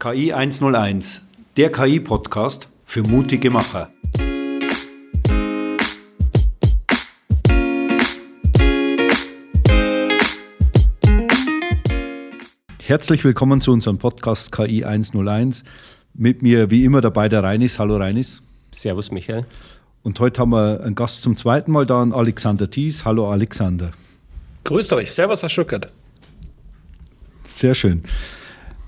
[0.00, 1.22] KI 101,
[1.56, 3.90] der KI-Podcast für mutige Macher.
[12.80, 15.64] Herzlich willkommen zu unserem Podcast KI 101.
[16.14, 17.80] Mit mir wie immer dabei der Reinis.
[17.80, 18.40] Hallo Reinis.
[18.72, 19.46] Servus Michael.
[20.04, 23.04] Und heute haben wir einen Gast zum zweiten Mal da, Alexander Thies.
[23.04, 23.90] Hallo Alexander.
[24.62, 25.10] Grüßt euch.
[25.10, 25.90] Servus, Herr Schückert.
[27.56, 28.04] Sehr schön.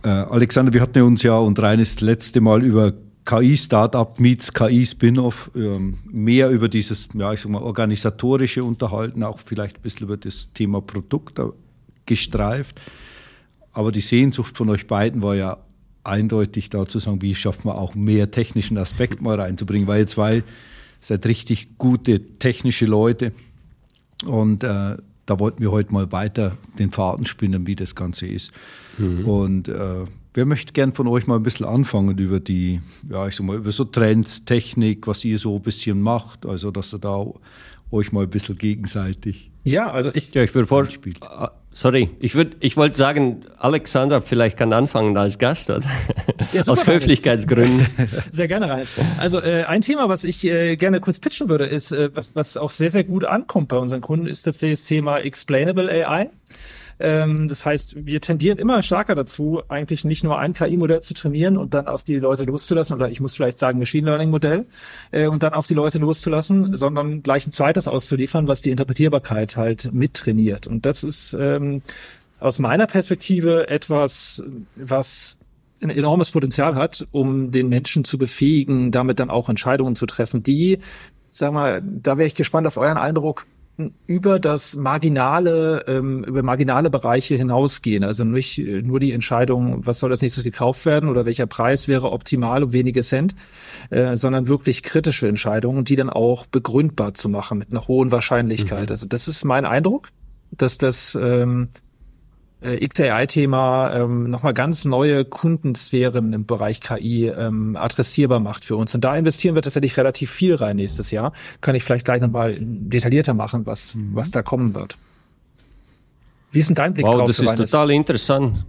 [0.02, 2.92] Äh, Alexander, wir hatten uns ja und Reinis das letzte Mal über
[3.26, 9.76] KI-Startup meets KI-Spin-off ähm, mehr über dieses, ja, ich sag mal, organisatorische unterhalten, auch vielleicht
[9.76, 11.38] ein bisschen über das Thema Produkt
[12.06, 12.80] gestreift.
[13.72, 15.58] Aber die Sehnsucht von euch beiden war ja
[16.02, 20.06] eindeutig da zu sagen, wie schafft man auch mehr technischen Aspekt mal reinzubringen, weil ihr
[20.06, 20.42] zwei
[21.00, 23.32] seid richtig gute technische Leute
[24.24, 28.50] und äh, da wollten wir heute mal weiter den Faden spinnen, wie das Ganze ist.
[29.00, 29.24] Mhm.
[29.26, 30.04] Und äh,
[30.34, 33.56] wer möchte gern von euch mal ein bisschen anfangen über die, ja, ich sag mal,
[33.56, 37.24] über so Trends, Technik, was ihr so ein bisschen macht, also dass ihr da
[37.90, 39.50] euch mal ein bisschen gegenseitig.
[39.64, 41.18] Ja, also ich, ja, ich würde vorspielen.
[41.72, 45.82] Sorry, ich würde, ich wollte sagen, Alexander vielleicht kann anfangen als Gast, oder?
[46.52, 47.86] Ja, Aus Höflichkeitsgründen.
[48.32, 48.96] Sehr gerne, Reis.
[49.18, 52.56] Also äh, ein Thema, was ich äh, gerne kurz pitchen würde, ist, äh, was, was
[52.56, 56.30] auch sehr, sehr gut ankommt bei unseren Kunden, ist tatsächlich das Thema Explainable AI.
[57.00, 61.56] Ähm, das heißt, wir tendieren immer stärker dazu, eigentlich nicht nur ein KI-Modell zu trainieren
[61.56, 64.66] und dann auf die Leute loszulassen, oder ich muss vielleicht sagen Machine Learning-Modell,
[65.10, 69.56] äh, und dann auf die Leute loszulassen, sondern gleich ein zweites auszuliefern, was die Interpretierbarkeit
[69.56, 70.66] halt mittrainiert.
[70.66, 71.82] Und das ist ähm,
[72.38, 74.42] aus meiner Perspektive etwas,
[74.76, 75.38] was
[75.82, 80.42] ein enormes Potenzial hat, um den Menschen zu befähigen, damit dann auch Entscheidungen zu treffen,
[80.42, 80.78] die,
[81.30, 83.46] sag mal, da wäre ich gespannt auf euren Eindruck,
[84.06, 88.04] über das marginale, ähm, über marginale Bereiche hinausgehen.
[88.04, 91.88] Also nicht äh, nur die Entscheidung, was soll als nächstes gekauft werden oder welcher Preis
[91.88, 93.34] wäre optimal um wenige Cent,
[93.90, 98.88] äh, sondern wirklich kritische Entscheidungen, die dann auch begründbar zu machen mit einer hohen Wahrscheinlichkeit.
[98.88, 98.92] Mhm.
[98.92, 100.08] Also das ist mein Eindruck,
[100.50, 101.68] dass das ähm,
[102.60, 108.94] äh, XAI-Thema ähm, nochmal ganz neue Kundensphären im Bereich KI ähm, adressierbar macht für uns.
[108.94, 111.32] Und da investieren wir tatsächlich relativ viel rein nächstes Jahr.
[111.60, 114.10] Kann ich vielleicht gleich nochmal detaillierter machen, was, mhm.
[114.14, 114.96] was da kommen wird.
[116.52, 117.26] Wie ist denn dein Blick wow, drauf?
[117.28, 117.70] Das ist Reines?
[117.70, 118.64] total interessant.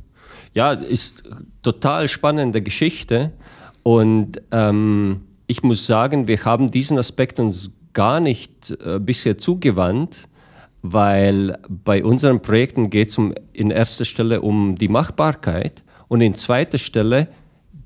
[0.54, 1.24] Ja, ist
[1.62, 3.32] total spannende Geschichte.
[3.84, 10.30] Und ähm, ich muss sagen, wir haben diesen Aspekt uns gar nicht äh, bisher zugewandt
[10.82, 16.34] weil bei unseren Projekten geht es um, in erster Stelle um die Machbarkeit und in
[16.36, 17.28] zweiter Stelle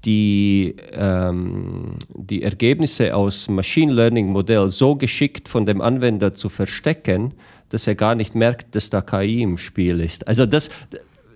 [0.06, 7.34] die, ähm, die Ergebnisse aus Machine Learning Modell so geschickt von dem Anwender zu verstecken,
[7.70, 10.28] dass er gar nicht merkt, dass da KI im Spiel ist.
[10.28, 10.70] Also das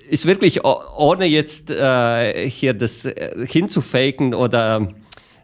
[0.09, 4.93] ist wirklich, ohne jetzt äh, hier das äh, hinzufaken oder,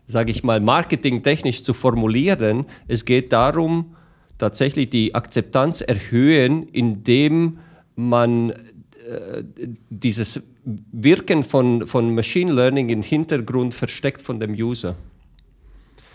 [0.07, 3.95] sage ich mal, marketingtechnisch zu formulieren, es geht darum,
[4.37, 7.59] tatsächlich die Akzeptanz erhöhen, indem
[7.95, 9.43] man äh,
[9.89, 14.95] dieses Wirken von, von Machine Learning im Hintergrund versteckt von dem User.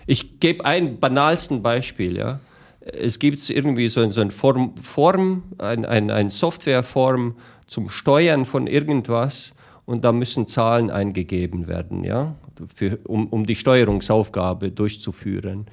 [0.07, 2.17] Ich gebe ein banalsten Beispiel.
[2.17, 2.41] Ja.
[2.81, 8.67] Es gibt irgendwie so, so eine Form, Form ein, ein, ein Softwareform zum Steuern von
[8.67, 9.53] irgendwas
[9.85, 12.35] und da müssen Zahlen eingegeben werden, ja,
[12.75, 15.67] für, um, um die Steuerungsaufgabe durchzuführen.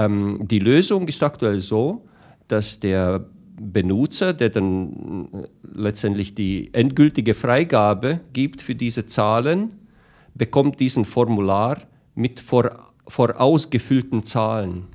[0.00, 2.06] Ähm, die Lösung ist aktuell so,
[2.48, 3.26] dass der
[3.60, 9.72] Benutzer, der dann äh, letztendlich die endgültige Freigabe gibt für diese Zahlen,
[10.34, 11.82] bekommt diesen Formular
[12.14, 12.70] mit vor,
[13.06, 14.86] vorausgefüllten Zahlen.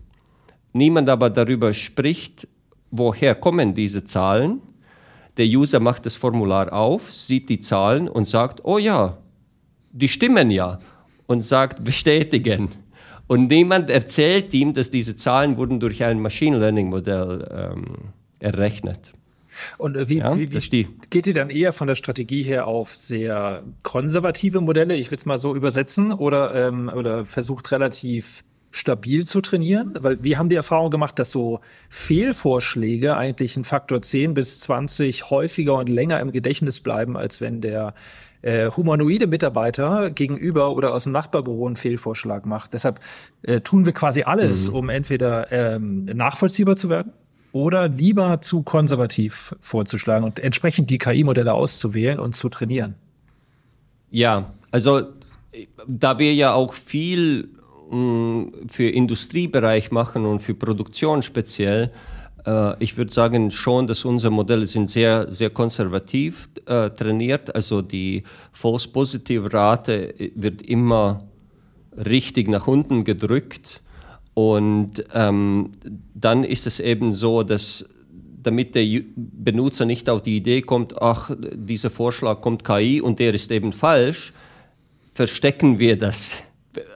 [0.74, 2.48] Niemand aber darüber spricht,
[2.90, 4.62] woher kommen diese Zahlen.
[5.38, 9.18] Der User macht das Formular auf, sieht die Zahlen und sagt, oh ja,
[9.92, 10.80] die stimmen ja
[11.28, 12.70] und sagt bestätigen.
[13.28, 19.14] Und niemand erzählt ihm, dass diese Zahlen wurden durch ein Machine Learning Modell ähm, errechnet.
[19.78, 22.96] Und äh, wie, ja, wie, wie geht ihr dann eher von der Strategie her auf
[22.96, 29.26] sehr konservative Modelle, ich will es mal so übersetzen, oder, ähm, oder versucht relativ stabil
[29.26, 29.94] zu trainieren?
[30.00, 35.30] Weil wir haben die Erfahrung gemacht, dass so Fehlvorschläge eigentlich einen Faktor 10 bis 20
[35.30, 37.94] häufiger und länger im Gedächtnis bleiben, als wenn der
[38.46, 42.74] äh, humanoide Mitarbeiter gegenüber oder aus dem Nachbarbüro einen Fehlvorschlag macht.
[42.74, 43.00] Deshalb
[43.42, 44.76] äh, tun wir quasi alles, mhm.
[44.76, 47.12] um entweder ähm, nachvollziehbar zu werden
[47.54, 52.94] oder lieber zu konservativ vorzuschlagen und entsprechend die KI-Modelle auszuwählen und zu trainieren.
[54.12, 55.02] Ja, also
[55.88, 57.50] da wir ja auch viel
[57.90, 61.92] mh, mm, für Industriebereich machen und für Produktion speziell,
[62.80, 67.56] ich würde sagen schon, dass unsere Modelle sind sehr, sehr konservativ äh, trainiert.
[67.56, 71.24] Also die False-Positive-Rate wird immer
[71.98, 73.82] richtig nach unten gedrückt.
[74.36, 75.72] Und ähm,
[76.14, 77.86] dann ist es eben so, dass
[78.44, 83.34] damit der Benutzer nicht auf die Idee kommt, ach, dieser Vorschlag kommt KI und der
[83.34, 84.34] ist eben falsch,
[85.14, 86.38] verstecken wir das.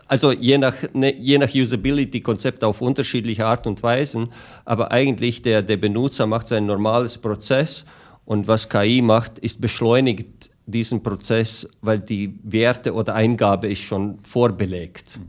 [0.10, 4.30] Also je nach, ne, je nach Usability-Konzept auf unterschiedliche Art und Weisen,
[4.66, 7.86] aber eigentlich der, der Benutzer macht sein normales Prozess
[8.26, 14.18] und was KI macht, ist beschleunigt diesen Prozess, weil die Werte oder Eingabe ist schon
[14.24, 15.20] vorbelegt.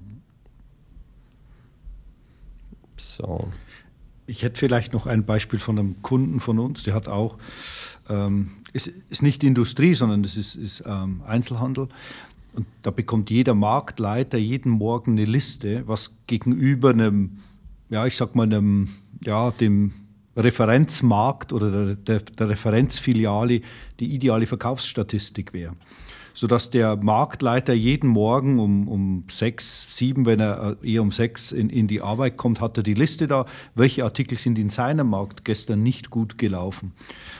[2.97, 3.49] So.
[4.27, 7.37] Ich hätte vielleicht noch ein Beispiel von einem Kunden von uns, der hat auch,
[8.09, 11.89] ähm, ist, ist nicht Industrie, sondern es ist, ist ähm, Einzelhandel.
[12.55, 17.39] Und da bekommt jeder Marktleiter jeden Morgen eine Liste, was gegenüber einem,
[17.89, 18.89] ja, ich sag mal, einem,
[19.25, 19.93] ja, dem
[20.37, 23.61] Referenzmarkt oder der, der, der Referenzfiliale
[23.99, 25.75] die ideale Verkaufsstatistik wäre
[26.35, 31.53] sodass der Marktleiter jeden Morgen um, um sechs, sieben, wenn er äh, eher um sechs
[31.53, 35.09] in, in die Arbeit kommt, hat er die Liste da, welche Artikel sind in seinem
[35.09, 36.93] Markt gestern nicht gut gelaufen.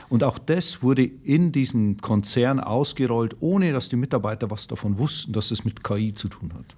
[0.09, 5.33] Und auch das wurde in diesem Konzern ausgerollt, ohne dass die Mitarbeiter was davon wussten,
[5.33, 6.75] dass es mit KI zu tun hat.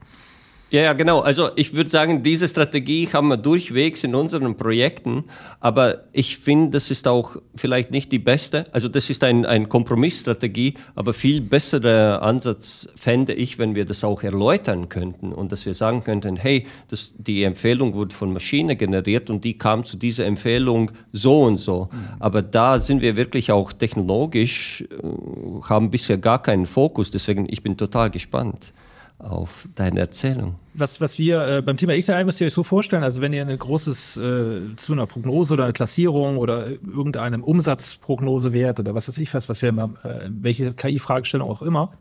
[0.73, 1.19] Ja, ja, genau.
[1.19, 5.25] Also ich würde sagen, diese Strategie haben wir durchwegs in unseren Projekten,
[5.59, 8.65] aber ich finde, das ist auch vielleicht nicht die beste.
[8.71, 14.03] Also das ist ein, ein Kompromissstrategie, aber viel besserer Ansatz fände ich, wenn wir das
[14.03, 18.75] auch erläutern könnten und dass wir sagen könnten, hey, das, die Empfehlung wurde von Maschine
[18.75, 21.89] generiert und die kam zu dieser Empfehlung so und so.
[21.91, 21.97] Mhm.
[22.19, 27.61] Aber da sind wir wirklich auch technologisch, äh, haben bisher gar keinen Fokus, deswegen ich
[27.61, 28.73] bin total gespannt
[29.19, 30.55] auf deine Erzählung.
[30.73, 33.45] Was, was wir äh, beim Thema XAI müsst ihr euch so vorstellen, also wenn ihr
[33.45, 39.17] ein großes äh, zu einer Prognose oder einer Klassierung oder irgendeinem Umsatzprognosewert oder was weiß
[39.19, 41.93] ich was, was wir immer, äh, welche KI-Fragestellung auch immer,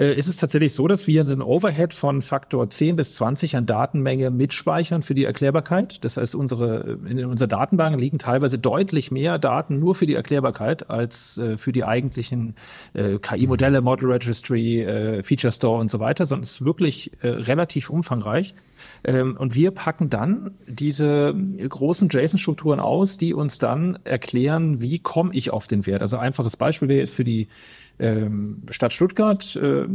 [0.00, 3.66] äh, ist es tatsächlich so, dass wir einen Overhead von Faktor 10 bis 20 an
[3.66, 6.02] Datenmenge mitspeichern für die Erklärbarkeit.
[6.02, 10.88] Das heißt, unsere, in unserer Datenbank liegen teilweise deutlich mehr Daten nur für die Erklärbarkeit
[10.88, 12.54] als äh, für die eigentlichen
[12.94, 17.28] äh, KI-Modelle, Model Registry, äh, Feature Store und so weiter, sondern es ist wirklich äh,
[17.28, 18.54] relativ umfangreich.
[19.04, 21.34] Ähm, und wir packen dann diese
[21.68, 26.00] großen JSON-Strukturen aus, die uns dann erklären, wie komme ich auf den Wert.
[26.00, 27.48] Also einfaches Beispiel wäre jetzt für die
[28.00, 29.86] ähm, Stadt Stuttgart äh,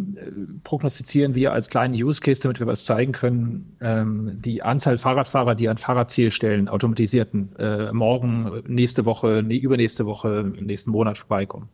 [0.64, 5.56] prognostizieren wir als kleinen Use Case, damit wir was zeigen können, ähm, die Anzahl Fahrradfahrer,
[5.56, 11.70] die an Fahrradzielstellen automatisierten äh, morgen, nächste Woche, nee, übernächste Woche, nächsten Monat vorbeikommen.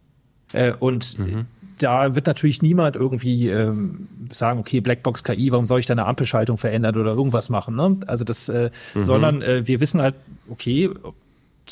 [0.54, 1.46] Äh, und mhm.
[1.80, 6.06] da wird natürlich niemand irgendwie ähm, sagen, okay, Blackbox KI, warum soll ich da eine
[6.06, 7.76] Ampelschaltung verändern oder irgendwas machen?
[7.76, 7.98] Ne?
[8.08, 9.02] Also das, äh, mhm.
[9.02, 10.16] sondern äh, wir wissen halt,
[10.50, 10.90] okay,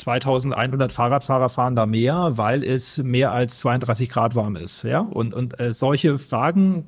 [0.00, 4.82] 2100 Fahrradfahrer fahren da mehr, weil es mehr als 32 Grad warm ist.
[4.82, 5.00] Ja?
[5.00, 6.86] Und, und äh, solche Fragen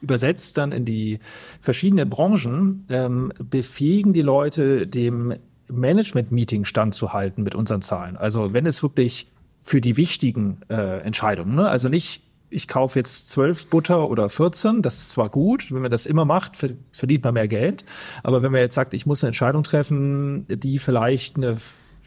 [0.00, 1.20] übersetzt dann in die
[1.60, 5.34] verschiedenen Branchen, ähm, befähigen die Leute, dem
[5.70, 8.16] Management-Meeting standzuhalten mit unseren Zahlen.
[8.16, 9.30] Also wenn es wirklich
[9.62, 11.68] für die wichtigen äh, Entscheidungen, ne?
[11.68, 12.22] also nicht
[12.52, 16.26] ich kaufe jetzt zwölf Butter oder 14, das ist zwar gut, wenn man das immer
[16.26, 17.84] macht, verdient man mehr Geld,
[18.22, 21.56] aber wenn man jetzt sagt, ich muss eine Entscheidung treffen, die vielleicht eine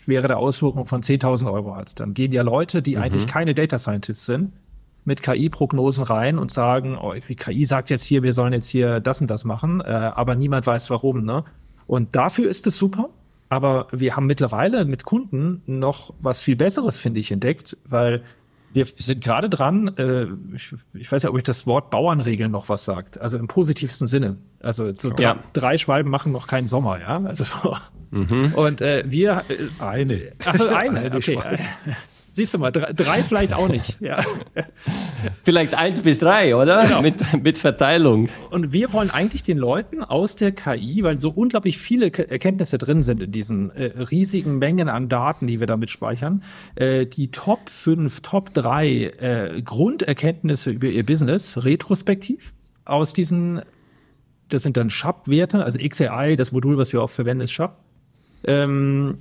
[0.06, 2.00] schwere Auswirkung von 10.000 Euro hat.
[2.00, 3.02] Dann gehen ja Leute, die mhm.
[3.02, 4.54] eigentlich keine Data Scientists sind,
[5.04, 9.00] mit KI-Prognosen rein und sagen, oh, die KI sagt jetzt hier, wir sollen jetzt hier
[9.00, 11.26] das und das machen, äh, aber niemand weiß warum.
[11.26, 11.44] Ne?
[11.88, 13.10] Und dafür ist es super.
[13.48, 18.24] Aber wir haben mittlerweile mit Kunden noch was viel Besseres, finde ich, entdeckt, weil
[18.76, 22.68] wir sind gerade dran, äh, ich, ich, weiß ja, ob ich das Wort Bauernregeln noch
[22.68, 24.38] was sagt, also im positivsten Sinne.
[24.60, 25.16] Also so ja.
[25.16, 27.22] drei, drei Schwalben machen noch keinen Sommer, ja.
[27.24, 27.46] Also
[28.12, 28.54] mhm.
[28.56, 30.34] und äh, wir äh, eine.
[30.46, 31.40] Also eine, eine okay.
[32.36, 34.02] Siehst du mal, drei, drei vielleicht auch nicht.
[34.02, 34.20] Ja.
[35.46, 36.84] Vielleicht eins bis drei, oder?
[36.84, 37.02] Genau.
[37.02, 38.28] Mit, mit Verteilung.
[38.50, 43.04] Und wir wollen eigentlich den Leuten aus der KI, weil so unglaublich viele Erkenntnisse drin
[43.04, 46.44] sind in diesen äh, riesigen Mengen an Daten, die wir damit speichern,
[46.76, 53.62] äh, die Top 5, Top 3 äh, Grunderkenntnisse über ihr Business retrospektiv aus diesen,
[54.50, 57.78] das sind dann SHAP-Werte, also XAI, das Modul, was wir oft verwenden, ist SHAP,
[58.44, 59.20] ähm,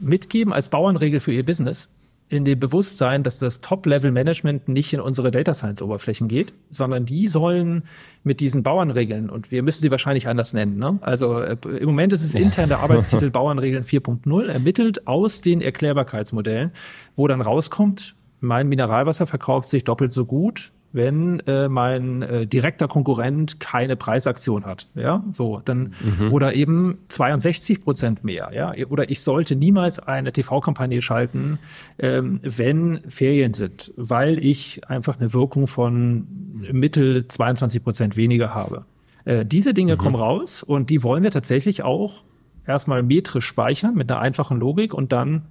[0.00, 1.88] mitgeben als Bauernregel für ihr Business
[2.28, 7.84] in dem Bewusstsein, dass das Top-Level-Management nicht in unsere Data Science-Oberflächen geht, sondern die sollen
[8.24, 10.76] mit diesen Bauernregeln, und wir müssen sie wahrscheinlich anders nennen.
[10.76, 10.98] Ne?
[11.02, 16.72] Also äh, im Moment ist es intern der Arbeitstitel Bauernregeln 4.0, ermittelt aus den Erklärbarkeitsmodellen,
[17.14, 22.88] wo dann rauskommt, mein Mineralwasser verkauft sich doppelt so gut, wenn äh, mein äh, direkter
[22.88, 26.32] Konkurrent keine Preisaktion hat, ja, so dann mhm.
[26.32, 31.58] oder eben 62 Prozent mehr, ja, oder ich sollte niemals eine TV-Kampagne schalten,
[31.98, 36.26] ähm, wenn Ferien sind, weil ich einfach eine Wirkung von
[36.72, 38.86] Mittel 22 Prozent weniger habe.
[39.26, 39.98] Äh, diese Dinge mhm.
[39.98, 42.24] kommen raus und die wollen wir tatsächlich auch
[42.66, 45.42] erstmal metrisch speichern mit einer einfachen Logik und dann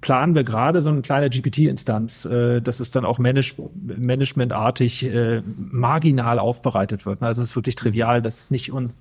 [0.00, 5.42] planen wir gerade so eine kleine GPT-Instanz, äh, dass es dann auch manage managementartig äh,
[5.56, 7.22] marginal aufbereitet wird.
[7.22, 8.98] Also es ist wirklich trivial, dass es nicht uns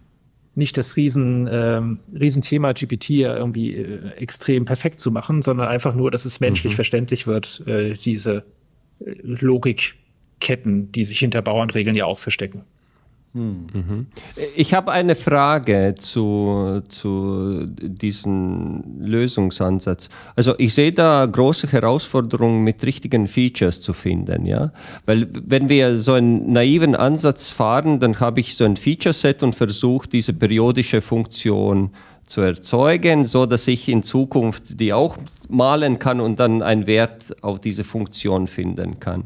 [0.54, 1.82] nicht das Riesen, äh,
[2.14, 6.76] Riesenthema GPT irgendwie äh, extrem perfekt zu machen, sondern einfach nur, dass es menschlich mhm.
[6.76, 8.44] verständlich wird, äh, diese
[9.00, 12.64] äh, Logikketten, die sich hinter Bauernregeln ja auch verstecken.
[13.34, 14.08] Mhm.
[14.58, 20.10] Ich habe eine Frage zu, zu diesem Lösungsansatz.
[20.36, 24.74] Also ich sehe da große Herausforderungen mit richtigen Features zu finden, ja.
[25.06, 29.56] Weil wenn wir so einen naiven Ansatz fahren, dann habe ich so ein Feature-Set und
[29.56, 31.92] versuche diese periodische Funktion
[32.26, 35.18] zu erzeugen, so dass ich in Zukunft die auch
[35.50, 39.26] malen kann und dann einen Wert auf diese Funktion finden kann.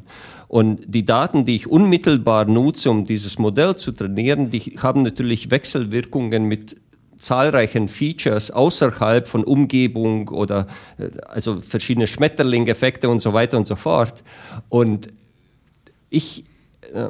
[0.56, 5.52] Und die Daten, die ich unmittelbar nutze, um dieses Modell zu trainieren, die haben natürlich
[5.52, 6.78] Wechselwirkungen mit
[7.18, 13.76] zahlreichen Features außerhalb von Umgebung oder äh, also verschiedene Schmetterling-Effekte und so weiter und so
[13.76, 14.24] fort.
[14.70, 15.10] Und
[16.10, 16.46] ich
[16.94, 17.10] äh,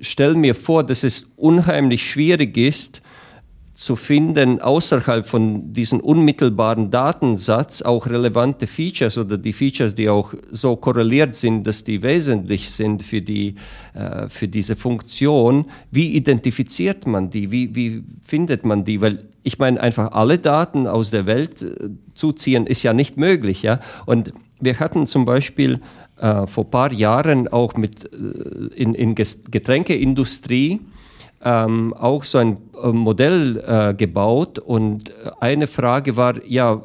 [0.00, 3.02] stelle mir vor, dass es unheimlich schwierig ist,
[3.74, 10.32] zu finden, außerhalb von diesem unmittelbaren Datensatz auch relevante Features oder die Features, die auch
[10.52, 13.56] so korreliert sind, dass die wesentlich sind für, die,
[13.94, 15.66] äh, für diese Funktion.
[15.90, 17.50] Wie identifiziert man die?
[17.50, 19.00] Wie, wie findet man die?
[19.00, 23.62] Weil ich meine, einfach alle Daten aus der Welt äh, zuziehen ist ja nicht möglich.
[23.62, 23.80] Ja?
[24.06, 25.80] Und wir hatten zum Beispiel
[26.16, 28.16] äh, vor ein paar Jahren auch mit äh,
[28.76, 30.80] in, in Getränkeindustrie
[31.44, 36.82] ähm, auch so ein äh, Modell äh, gebaut und eine Frage war, ja,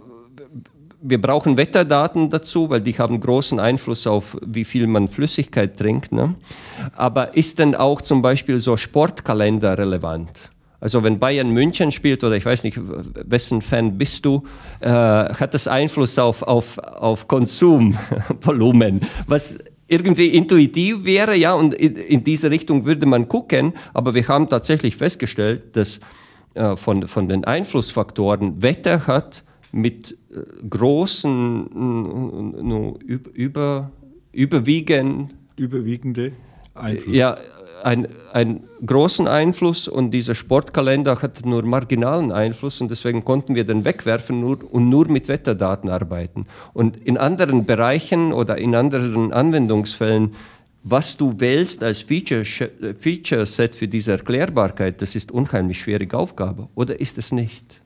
[1.02, 6.12] wir brauchen Wetterdaten dazu, weil die haben großen Einfluss auf, wie viel man Flüssigkeit trinkt.
[6.12, 6.36] Ne?
[6.96, 10.52] Aber ist denn auch zum Beispiel so Sportkalender relevant?
[10.82, 14.44] Also wenn Bayern München spielt oder ich weiß nicht, wessen Fan bist du,
[14.80, 19.02] äh, hat das Einfluss auf, auf, auf Konsumvolumen.
[19.28, 19.58] Was
[19.90, 24.96] irgendwie intuitiv wäre, ja, und in diese Richtung würde man gucken, aber wir haben tatsächlich
[24.96, 26.00] festgestellt, dass
[26.54, 31.70] äh, von, von den Einflussfaktoren Wetter hat mit äh, großen,
[33.08, 33.92] äh, über,
[34.32, 36.32] überwiegen, überwiegende
[36.76, 37.16] Einfluss.
[37.16, 37.38] Ja,
[37.84, 43.64] ein, einen großen Einfluss und dieser Sportkalender hat nur marginalen Einfluss und deswegen konnten wir
[43.64, 46.46] den wegwerfen nur, und nur mit Wetterdaten arbeiten.
[46.74, 50.36] Und in anderen Bereichen oder in anderen Anwendungsfällen,
[50.84, 56.70] was du wählst als Feature, Feature Set für diese Erklärbarkeit, das ist unheimlich schwierige Aufgabe.
[56.76, 57.82] Oder ist es nicht?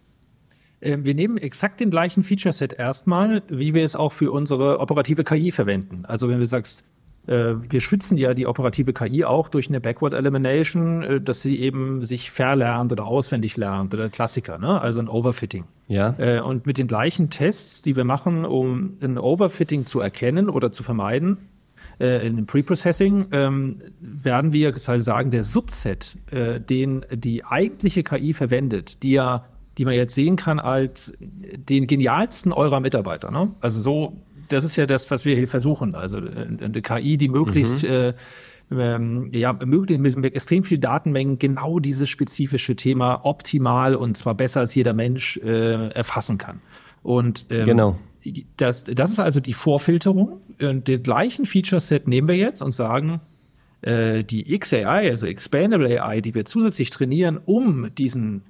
[0.83, 5.23] Ähm, wir nehmen exakt den gleichen Feature-Set erstmal, wie wir es auch für unsere operative
[5.23, 6.03] KI verwenden.
[6.05, 6.83] Also wenn du sagst,
[7.25, 12.05] wir schützen ja die operative KI auch durch eine Backward Elimination, äh, dass sie eben
[12.05, 14.81] sich verlernt oder auswendig lernt oder Klassiker, ne?
[14.81, 15.63] also ein Overfitting.
[15.87, 16.15] Ja.
[16.17, 20.71] Äh, und mit den gleichen Tests, die wir machen, um ein Overfitting zu erkennen oder
[20.71, 21.37] zu vermeiden,
[21.99, 29.11] in dem Preprocessing ähm, werden wir sagen, der Subset, den die eigentliche KI verwendet, die
[29.11, 29.45] ja,
[29.77, 33.31] die man jetzt sehen kann als den genialsten eurer Mitarbeiter.
[33.31, 33.51] Ne?
[33.59, 34.17] Also so
[34.53, 35.95] das ist ja das, was wir hier versuchen.
[35.95, 37.89] Also äh, eine KI, die möglichst mhm.
[37.89, 38.13] äh,
[38.71, 44.61] ähm, ja, möglich mit, extrem viel Datenmengen genau dieses spezifische Thema optimal und zwar besser
[44.61, 46.61] als jeder Mensch äh, erfassen kann.
[47.01, 47.99] Und ähm, genau.
[48.57, 50.41] das, das ist also die Vorfilterung.
[50.61, 53.19] Und den gleichen Feature-Set nehmen wir jetzt und sagen,
[53.81, 58.43] äh, die XAI, also Explainable AI, die wir zusätzlich trainieren, um diesen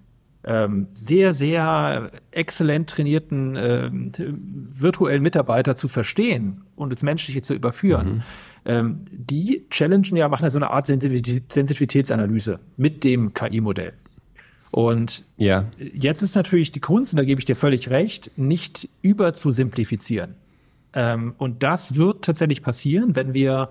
[0.46, 8.16] ähm, sehr, sehr exzellent trainierten äh, virtuellen Mitarbeiter zu verstehen und ins Menschliche zu überführen,
[8.16, 8.22] mhm.
[8.66, 13.94] ähm, die challengen ja, machen ja so eine Art Sensitivitätsanalyse mit dem KI-Modell.
[14.72, 15.66] Und ja.
[15.78, 19.52] jetzt ist natürlich die Kunst, und da gebe ich dir völlig recht, nicht über zu
[19.52, 20.36] simplifizieren.
[20.94, 23.70] Ähm, und das wird tatsächlich passieren, wenn wir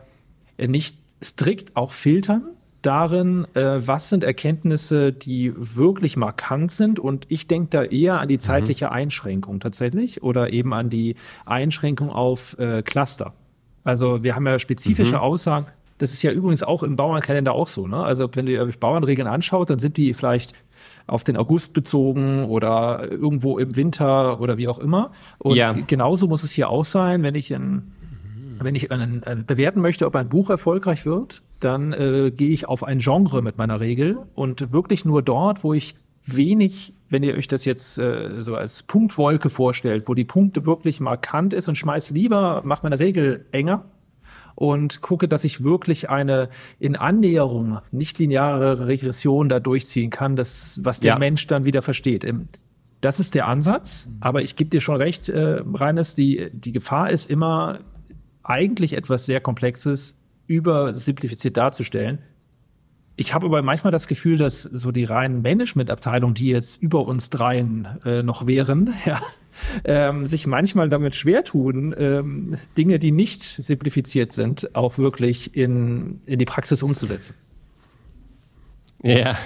[0.58, 2.44] nicht strikt auch filtern,
[2.82, 6.98] darin, äh, was sind Erkenntnisse, die wirklich markant sind.
[6.98, 8.40] Und ich denke da eher an die mhm.
[8.40, 8.92] zeitliche mhm.
[8.92, 13.32] Einschränkung tatsächlich oder eben an die Einschränkung auf äh, Cluster.
[13.84, 15.22] Also wir haben ja spezifische mhm.
[15.22, 15.66] Aussagen.
[15.98, 17.86] Das ist ja übrigens auch im Bauernkalender auch so.
[17.86, 18.02] Ne?
[18.02, 20.52] Also wenn ihr euch Bauernregeln anschaut, dann sind die vielleicht
[21.06, 25.12] auf den August bezogen oder irgendwo im Winter oder wie auch immer.
[25.38, 25.72] Und ja.
[25.72, 27.92] genauso muss es hier auch sein, wenn ich in
[28.60, 32.66] Wenn ich einen, äh, bewerten möchte, ob ein Buch erfolgreich wird, dann äh, gehe ich
[32.68, 35.94] auf ein Genre mit meiner Regel und wirklich nur dort, wo ich
[36.24, 41.00] wenig, wenn ihr euch das jetzt äh, so als Punktwolke vorstellt, wo die Punkte wirklich
[41.00, 43.84] markant ist und schmeiß lieber, mach meine Regel enger
[44.54, 50.80] und gucke, dass ich wirklich eine in Annäherung nicht lineare Regression da durchziehen kann, das,
[50.82, 51.18] was der ja.
[51.18, 52.26] Mensch dann wieder versteht.
[53.00, 57.10] Das ist der Ansatz, aber ich gebe dir schon recht, äh, Reines, die, die Gefahr
[57.10, 57.80] ist immer,
[58.44, 62.18] eigentlich etwas sehr Komplexes übersimplifiziert darzustellen.
[63.16, 67.28] Ich habe aber manchmal das Gefühl, dass so die reinen Managementabteilungen, die jetzt über uns
[67.30, 69.20] dreien äh, noch wären, ja,
[69.84, 76.20] ähm, sich manchmal damit schwer tun, ähm, Dinge, die nicht simplifiziert sind, auch wirklich in,
[76.24, 77.34] in die Praxis umzusetzen.
[79.02, 79.36] Ja.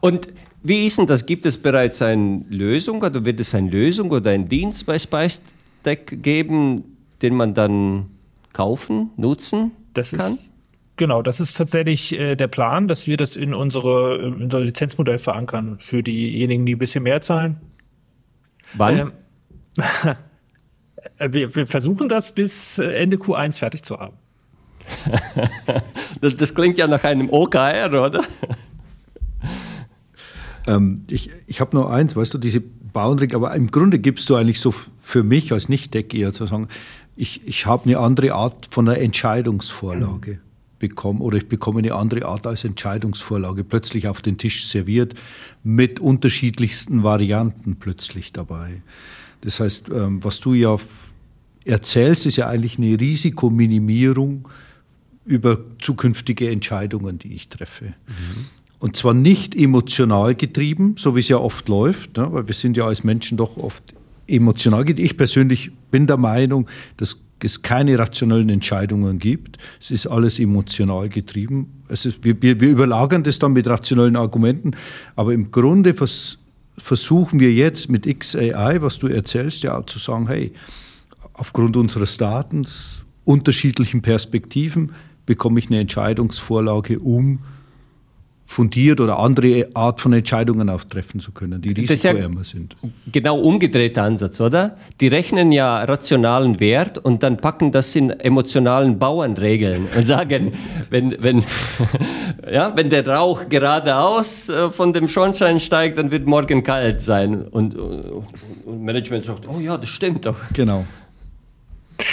[0.00, 0.28] Und
[0.62, 1.26] wie ist denn das?
[1.26, 6.22] Gibt es bereits eine Lösung oder wird es eine Lösung oder einen Dienst bei SpiceDeck
[6.22, 8.10] geben, den man dann
[8.52, 10.34] kaufen, nutzen das kann?
[10.34, 10.48] Ist
[10.98, 15.18] Genau, das ist tatsächlich äh, der Plan, dass wir das in unsere, in unser Lizenzmodell
[15.18, 17.56] verankern für diejenigen, die ein bisschen mehr zahlen.
[18.74, 18.98] Wann?
[18.98, 19.12] Ähm,
[21.32, 24.16] wir, wir, versuchen das bis Ende Q1 fertig zu haben.
[26.20, 28.24] das, das, klingt ja nach einem OKR, oder?
[30.66, 34.34] Ähm, ich ich habe nur eins, weißt du, diese Bauernregel, aber im Grunde gibst du
[34.34, 36.66] eigentlich so für mich als Nicht-Deck eher zu sagen,
[37.18, 40.38] ich, ich habe eine andere Art von einer Entscheidungsvorlage mhm.
[40.78, 45.14] bekommen oder ich bekomme eine andere Art als Entscheidungsvorlage plötzlich auf den Tisch serviert
[45.64, 48.82] mit unterschiedlichsten Varianten plötzlich dabei.
[49.40, 50.76] Das heißt, ähm, was du ja
[51.64, 54.48] erzählst, ist ja eigentlich eine Risikominimierung
[55.26, 57.86] über zukünftige Entscheidungen, die ich treffe.
[58.06, 58.46] Mhm.
[58.78, 62.28] Und zwar nicht emotional getrieben, so wie es ja oft läuft, ne?
[62.32, 63.82] weil wir sind ja als Menschen doch oft
[64.28, 64.98] emotional geht.
[64.98, 69.58] Ich persönlich bin der Meinung, dass es keine rationellen Entscheidungen gibt.
[69.80, 71.82] Es ist alles emotional getrieben.
[71.88, 74.72] Ist, wir, wir, wir, überlagern das dann mit rationellen Argumenten,
[75.16, 76.38] aber im Grunde vers,
[76.76, 80.52] versuchen wir jetzt mit XAI, was du erzählst, ja zu sagen, hey,
[81.32, 84.92] aufgrund unseres Datens, unterschiedlichen Perspektiven,
[85.26, 87.40] bekomme ich eine Entscheidungsvorlage, um
[88.48, 92.76] fundiert oder andere Art von Entscheidungen auch treffen zu können, die risikoärmer ja sind.
[93.12, 94.78] Genau umgedrehter Ansatz, oder?
[95.02, 100.52] Die rechnen ja rationalen Wert und dann packen das in emotionalen Bauernregeln und sagen,
[100.90, 101.44] wenn, wenn,
[102.50, 107.42] ja, wenn der Rauch geradeaus äh, von dem Schornstein steigt, dann wird morgen kalt sein.
[107.42, 110.36] Und, und Management sagt, oh ja, das stimmt doch.
[110.54, 110.86] Genau.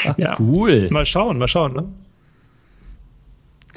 [0.05, 0.35] Ach, ja.
[0.37, 0.89] Cool.
[0.91, 1.73] Mal schauen, mal schauen.
[1.73, 1.85] Ne?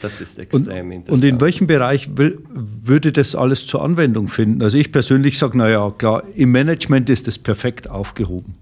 [0.01, 1.09] Das ist extrem und, interessant.
[1.09, 4.63] Und in welchem Bereich will, würde das alles zur Anwendung finden?
[4.63, 8.55] Also ich persönlich sage, naja, klar, im Management ist es perfekt aufgehoben.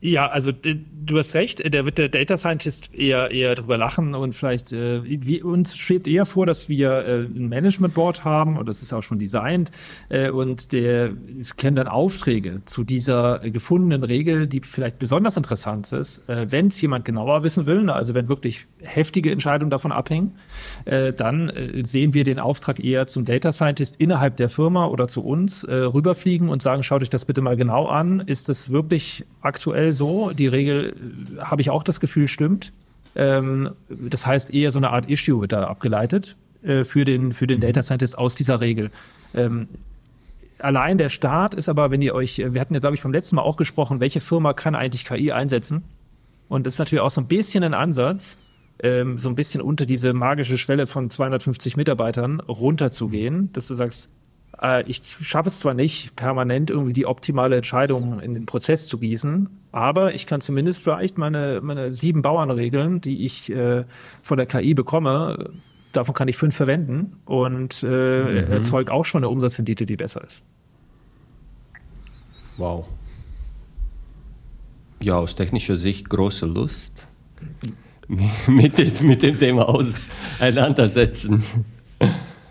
[0.00, 4.32] Ja, also du hast recht, da wird der Data Scientist eher, eher drüber lachen und
[4.32, 8.68] vielleicht, äh, wie, uns schwebt eher vor, dass wir äh, ein Management Board haben und
[8.68, 9.72] das ist auch schon designt
[10.08, 15.92] äh, und der, es kennen dann Aufträge zu dieser gefundenen Regel, die vielleicht besonders interessant
[15.92, 19.90] ist, äh, wenn es jemand genauer wissen will, ne, also wenn wirklich heftige Entscheidungen davon
[19.90, 20.36] abhängen,
[20.84, 25.08] äh, dann äh, sehen wir den Auftrag eher zum Data Scientist innerhalb der Firma oder
[25.08, 28.70] zu uns äh, rüberfliegen und sagen, schaut euch das bitte mal genau an, ist das
[28.70, 30.30] wirklich aktuell so?
[30.30, 30.94] Die Regel
[31.38, 32.72] habe ich auch das Gefühl, stimmt.
[33.14, 37.46] Ähm, das heißt, eher so eine Art Issue wird da abgeleitet äh, für, den, für
[37.46, 38.90] den Data Scientist aus dieser Regel.
[39.34, 39.68] Ähm,
[40.58, 43.36] allein der Start ist aber, wenn ihr euch, wir hatten ja, glaube ich, beim letzten
[43.36, 45.84] Mal auch gesprochen, welche Firma kann eigentlich KI einsetzen?
[46.48, 48.38] Und das ist natürlich auch so ein bisschen ein Ansatz,
[48.82, 54.08] ähm, so ein bisschen unter diese magische Schwelle von 250 Mitarbeitern runterzugehen, dass du sagst,
[54.08, 54.17] äh,
[54.86, 59.48] ich schaffe es zwar nicht, permanent irgendwie die optimale Entscheidung in den Prozess zu gießen,
[59.72, 63.84] aber ich kann zumindest vielleicht meine, meine sieben Bauernregeln, die ich äh,
[64.22, 65.50] von der KI bekomme,
[65.92, 68.52] davon kann ich fünf verwenden und äh, mhm.
[68.52, 70.42] erzeugt auch schon eine Umsatzrendite, die besser ist.
[72.56, 72.86] Wow.
[75.00, 77.06] Ja, aus technischer Sicht große Lust,
[78.48, 81.44] mit, mit dem Thema auseinandersetzen.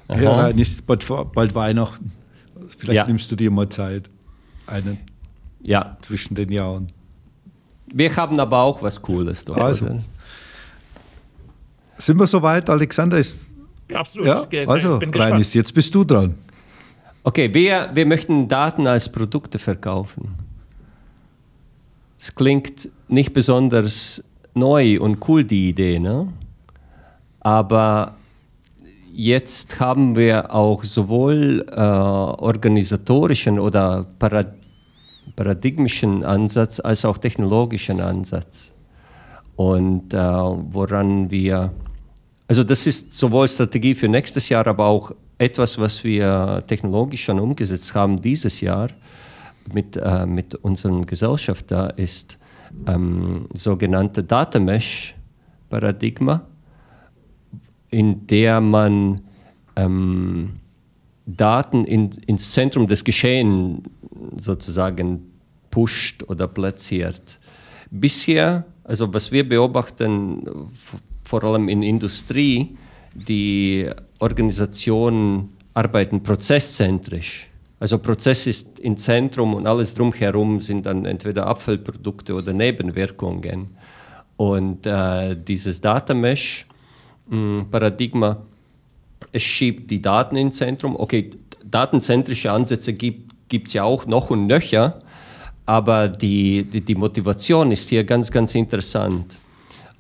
[0.08, 0.22] Aha.
[0.22, 2.12] Ja, ist bald, bald Weihnachten.
[2.78, 3.08] Vielleicht ja.
[3.08, 4.10] nimmst du dir mal Zeit.
[4.68, 5.00] Einen.
[5.62, 5.98] Ja.
[6.02, 6.88] Zwischen den Jahren.
[7.94, 9.46] Wir haben aber auch was Cooles.
[9.46, 10.02] Doch, also.
[11.98, 13.18] Sind wir soweit, Alexander?
[13.18, 13.40] Ist,
[13.94, 14.28] Absolut.
[14.28, 14.66] Ja?
[14.68, 16.36] Also, Reinis, jetzt bist du dran.
[17.24, 20.36] Okay, wir, wir möchten Daten als Produkte verkaufen.
[22.20, 26.32] Es klingt nicht besonders neu und cool, die Idee, ne?
[27.40, 28.17] Aber
[29.18, 34.54] jetzt haben wir auch sowohl äh, organisatorischen oder parad
[35.36, 38.74] paradigmischen Ansatz als auch technologischen Ansatz.
[39.56, 41.74] Und äh, woran wir,
[42.48, 47.40] also das ist sowohl Strategie für nächstes Jahr, aber auch etwas, was wir technologisch schon
[47.40, 48.90] umgesetzt haben dieses Jahr
[49.72, 52.38] mit, äh, mit unserer Gesellschaft da ist
[52.88, 55.16] ähm, sogenannte Data Mesh
[55.70, 56.48] Paradigma,
[57.90, 59.22] in der man
[59.76, 60.54] ähm,
[61.26, 63.82] Daten in, ins Zentrum des Geschehens
[64.40, 65.32] sozusagen
[65.70, 67.40] pusht oder platziert.
[67.92, 70.70] Bisher, also was wir beobachten,
[71.24, 72.78] vor allem in Industrie,
[73.14, 77.50] die Organisationen arbeiten prozesszentrisch.
[77.80, 83.68] Also Prozess ist im Zentrum und alles drumherum sind dann entweder Abfallprodukte oder Nebenwirkungen.
[84.36, 86.14] Und äh, dieses Data
[87.30, 88.38] Hm, Paradigma,
[89.32, 90.96] es schiebt die Daten ins Zentrum.
[90.96, 91.32] Okay,
[91.64, 95.02] datenzentrische Ansätze gibt es ja auch noch und nöcher,
[95.66, 99.38] aber die, die, die Motivation ist hier ganz, ganz interessant.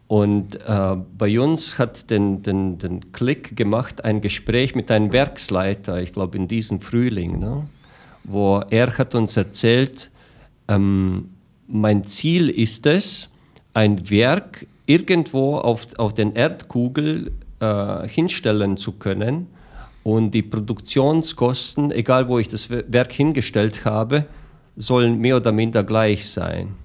[0.08, 6.02] Und äh, bei uns hat den, den, den Klick gemacht ein Gespräch mit einem Werksleiter,
[6.02, 7.68] ich glaube in diesem Frühling, ne?
[8.24, 10.10] wo er hat uns erzählt,
[10.70, 11.30] ähm,
[11.68, 13.30] mein Ziel ist es,
[13.74, 19.48] ein Werk irgendwo auf, auf den Erdkugel äh, hinstellen zu können
[20.04, 24.26] und die Produktionskosten, egal wo ich das Werk hingestellt habe,
[24.76, 26.76] sollen mehr oder minder gleich sein.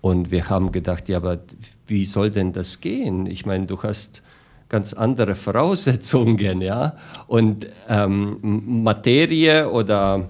[0.00, 1.38] Und wir haben gedacht, ja, aber
[1.86, 3.26] wie soll denn das gehen?
[3.26, 4.22] Ich meine, du hast
[4.68, 6.96] ganz andere Voraussetzungen, ja.
[7.26, 8.38] Und ähm,
[8.82, 10.28] Materie oder,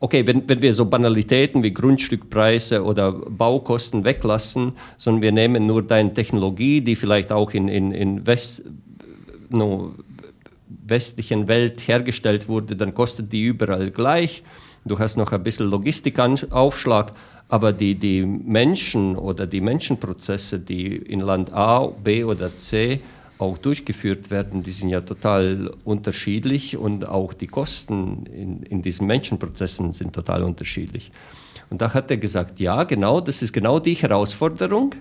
[0.00, 5.82] okay, wenn, wenn wir so Banalitäten wie Grundstückpreise oder Baukosten weglassen, sondern wir nehmen nur
[5.82, 8.64] deine Technologie, die vielleicht auch in, in, in West,
[9.48, 9.94] no,
[10.86, 14.42] westlichen Welt hergestellt wurde, dann kostet die überall gleich.
[14.84, 17.12] Du hast noch ein bisschen Logistikaufschlag,
[17.48, 23.00] aber die, die Menschen oder die Menschenprozesse, die in Land A, B oder C
[23.38, 29.06] auch durchgeführt werden, die sind ja total unterschiedlich und auch die Kosten in, in diesen
[29.06, 31.12] Menschenprozessen sind total unterschiedlich.
[31.70, 34.94] Und da hat er gesagt, ja, genau, das ist genau die Herausforderung,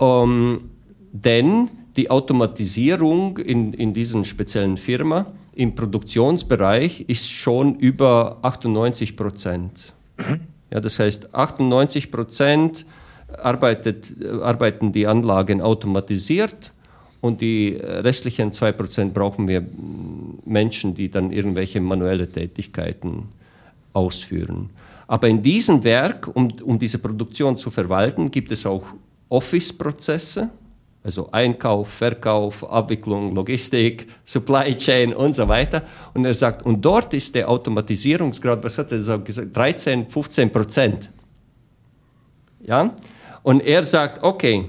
[0.00, 0.70] ähm,
[1.12, 9.92] denn die Automatisierung in, in diesen speziellen Firma im Produktionsbereich ist schon über 98 Prozent.
[10.16, 10.40] Mhm.
[10.70, 12.86] Ja, das heißt, 98 Prozent
[13.36, 16.72] arbeitet, arbeiten die Anlagen automatisiert
[17.20, 19.64] und die restlichen 2 Prozent brauchen wir
[20.44, 23.28] Menschen, die dann irgendwelche manuelle Tätigkeiten
[23.92, 24.70] ausführen.
[25.06, 28.84] Aber in diesem Werk, um, um diese Produktion zu verwalten, gibt es auch
[29.30, 30.50] Office-Prozesse,
[31.02, 35.82] also Einkauf, Verkauf, Abwicklung, Logistik, Supply Chain und so weiter.
[36.12, 41.10] Und er sagt, und dort ist der Automatisierungsgrad, was hat er gesagt, 13, 15 Prozent.
[42.60, 42.94] Ja?
[43.42, 44.66] Und er sagt, okay,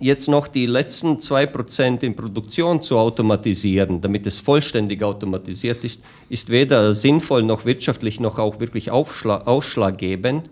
[0.00, 6.00] jetzt noch die letzten 2 Prozent in Produktion zu automatisieren, damit es vollständig automatisiert ist,
[6.28, 10.48] ist weder sinnvoll noch wirtschaftlich noch auch wirklich ausschlaggebend.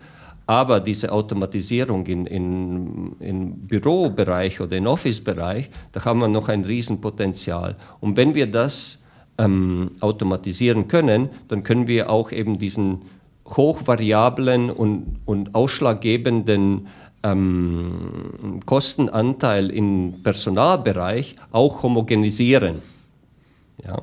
[0.49, 6.65] Aber diese Automatisierung im in, in Bürobereich oder im Office-Bereich, da haben wir noch ein
[6.65, 7.75] Riesenpotenzial.
[7.99, 9.03] Und wenn wir das
[9.39, 13.03] ähm, automatisieren können, dann können wir auch eben diesen
[13.49, 16.89] hochvariablen und, und ausschlaggebenden
[17.33, 22.83] ähm, Kostenanteil im Personalbereich auch homogenisieren.
[23.85, 24.03] Ja?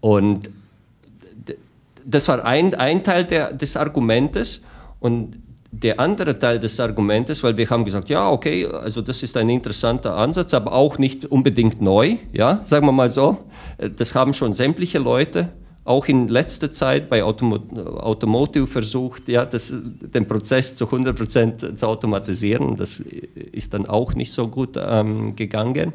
[0.00, 0.50] Und
[2.04, 4.62] das war ein, ein Teil der, des Argumentes.
[5.00, 5.38] Und
[5.72, 9.50] der andere Teil des Argumentes, weil wir haben gesagt, ja, okay, also das ist ein
[9.50, 13.38] interessanter Ansatz, aber auch nicht unbedingt neu, ja, sagen wir mal so.
[13.96, 15.50] Das haben schon sämtliche Leute,
[15.86, 17.58] auch in letzter Zeit bei Automo
[18.00, 22.76] Automotive versucht, ja, das, den Prozess zu 100 Prozent zu automatisieren.
[22.76, 25.92] Das ist dann auch nicht so gut ähm, gegangen.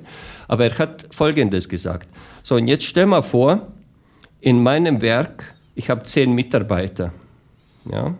[0.47, 2.07] Aber er hat Folgendes gesagt.
[2.41, 3.67] So, und jetzt stell mal vor,
[4.39, 5.43] in meinem Werk,
[5.75, 7.11] ich habe zehn Mitarbeiter,
[7.85, 8.15] ja,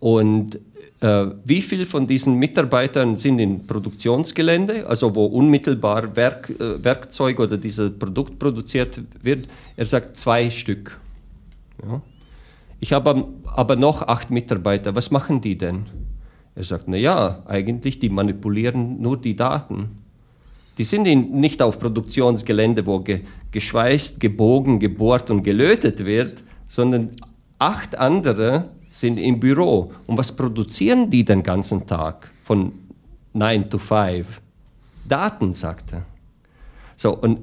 [0.00, 0.58] und
[1.02, 7.56] wie viele von diesen Mitarbeitern sind in Produktionsgelände, also wo unmittelbar Werk, äh, Werkzeug oder
[7.56, 9.48] dieses Produkt produziert wird?
[9.76, 11.00] Er sagt zwei Stück.
[11.82, 12.02] Ja.
[12.80, 14.94] Ich habe aber noch acht Mitarbeiter.
[14.94, 15.86] Was machen die denn?
[16.54, 20.00] Er sagt, na ja, eigentlich die manipulieren nur die Daten.
[20.76, 23.20] Die sind nicht auf Produktionsgelände, wo ge
[23.52, 27.10] geschweißt, gebogen, gebohrt und gelötet wird, sondern
[27.58, 29.92] acht andere sind im Büro.
[30.06, 32.72] Und was produzieren die den ganzen Tag von
[33.32, 34.40] 9 to 5?
[35.08, 36.02] Daten, sagt er.
[36.96, 37.40] So, und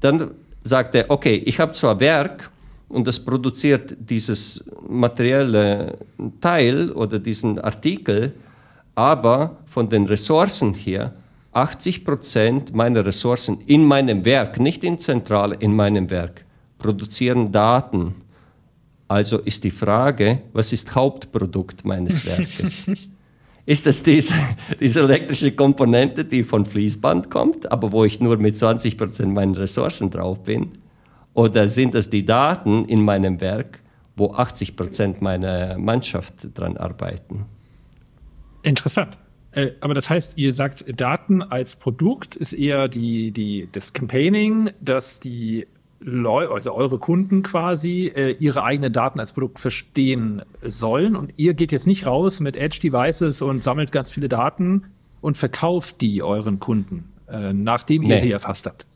[0.00, 0.30] dann
[0.62, 2.50] sagt er, okay, ich habe zwar Werk
[2.88, 5.96] und das produziert dieses materielle
[6.40, 8.32] Teil oder diesen Artikel,
[8.94, 11.12] aber von den Ressourcen her
[11.52, 16.44] 80 Prozent meiner Ressourcen in meinem Werk, nicht in Zentrale, in meinem Werk,
[16.78, 18.14] produzieren Daten.
[19.14, 22.84] Also ist die Frage, was ist Hauptprodukt meines Werkes?
[23.64, 24.34] ist es diese,
[24.80, 29.56] diese elektrische Komponente, die von Fließband kommt, aber wo ich nur mit 20 Prozent meiner
[29.56, 30.78] Ressourcen drauf bin?
[31.32, 33.78] Oder sind es die Daten in meinem Werk,
[34.16, 37.46] wo 80 Prozent meiner Mannschaft dran arbeiten?
[38.62, 39.16] Interessant.
[39.52, 44.70] Äh, aber das heißt, ihr sagt, Daten als Produkt ist eher die, die, das Campaigning,
[44.80, 45.68] dass die
[46.04, 51.16] Leute, also eure Kunden quasi, äh, ihre eigenen Daten als Produkt verstehen sollen.
[51.16, 54.84] Und ihr geht jetzt nicht raus mit Edge-Devices und sammelt ganz viele Daten
[55.20, 58.20] und verkauft die euren Kunden, äh, nachdem ihr nee.
[58.20, 58.86] sie erfasst habt.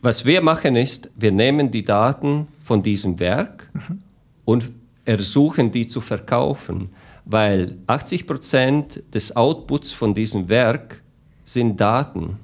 [0.00, 4.02] Was wir machen ist, wir nehmen die Daten von diesem Werk mhm.
[4.44, 4.72] und
[5.04, 6.90] ersuchen die zu verkaufen
[7.24, 11.02] weil 80 Prozent des Outputs von diesem Werk
[11.44, 12.38] sind Daten.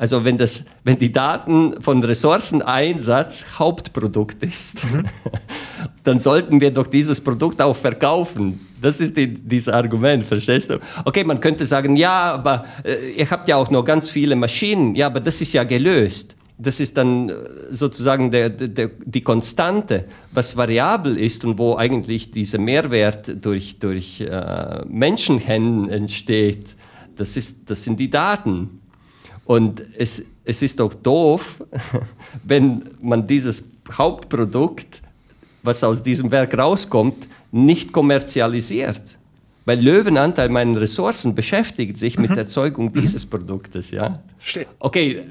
[0.00, 5.04] Also wenn, das, wenn die Daten von Ressourceneinsatz Hauptprodukt ist, mhm.
[6.04, 8.66] dann sollten wir doch dieses Produkt auch verkaufen.
[8.80, 10.80] Das ist die, dieses Argument, verstehst du?
[11.04, 14.94] Okay, man könnte sagen, ja, aber äh, ihr habt ja auch noch ganz viele Maschinen.
[14.94, 17.34] Ja, aber das ist ja gelöst das ist dann äh,
[17.70, 24.20] sozusagen der, der, die Konstante, was variabel ist und wo eigentlich dieser Mehrwert durch, durch
[24.20, 26.76] äh, Menschenhände entsteht.
[27.16, 28.79] Das, ist, das sind die Daten.
[29.50, 31.60] Und es, es ist doch doof,
[32.44, 35.02] wenn man dieses Hauptprodukt,
[35.64, 39.18] was aus diesem Werk rauskommt, nicht kommerzialisiert.
[39.64, 42.22] Weil Löwenanteil meiner Ressourcen beschäftigt sich mhm.
[42.22, 43.90] mit der Erzeugung dieses Produktes.
[43.90, 44.22] Ja?
[44.78, 45.24] Okay,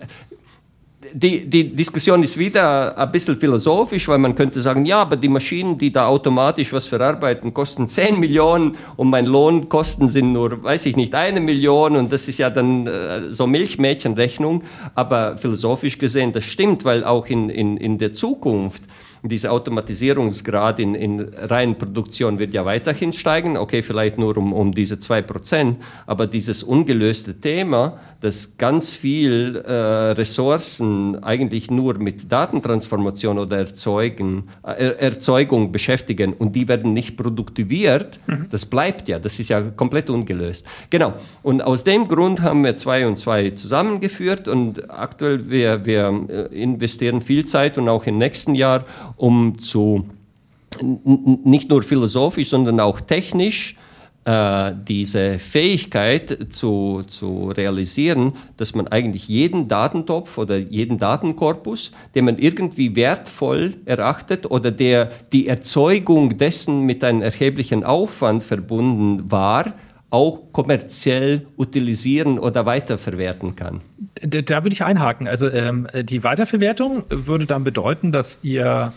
[1.13, 5.29] die, die Diskussion ist wieder ein bisschen philosophisch, weil man könnte sagen, ja, aber die
[5.29, 10.85] Maschinen, die da automatisch was verarbeiten, kosten 10 Millionen und mein Lohnkosten sind nur, weiß
[10.87, 14.63] ich nicht, eine Million und das ist ja dann äh, so Milchmädchenrechnung.
[14.93, 18.83] Aber philosophisch gesehen, das stimmt, weil auch in, in, in der Zukunft
[19.23, 24.73] dieser Automatisierungsgrad in, in reinen Produktion wird ja weiterhin steigen, okay, vielleicht nur um, um
[24.73, 33.39] diese 2%, aber dieses ungelöste Thema, dass ganz viel äh, Ressourcen eigentlich nur mit Datentransformation
[33.39, 38.47] oder Erzeugen, äh, Erzeugung beschäftigen und die werden nicht produktiviert, mhm.
[38.49, 40.65] das bleibt ja, das ist ja komplett ungelöst.
[40.89, 46.25] Genau, und aus dem Grund haben wir zwei und zwei zusammengeführt und aktuell wir, wir
[46.27, 48.85] äh, investieren viel Zeit und auch im nächsten Jahr,
[49.19, 50.05] um zu
[50.81, 53.75] nicht nur philosophisch, sondern auch technisch
[54.25, 62.25] äh, diese Fähigkeit zu, zu realisieren, dass man eigentlich jeden Datentopf oder jeden Datenkorpus, den
[62.25, 69.73] man irgendwie wertvoll erachtet oder der die Erzeugung dessen mit einem erheblichen Aufwand verbunden war,
[70.11, 73.81] auch kommerziell utilisieren oder weiterverwerten kann.
[74.21, 75.27] Da, da würde ich einhaken.
[75.27, 78.91] Also ähm, die Weiterverwertung würde dann bedeuten, dass ihr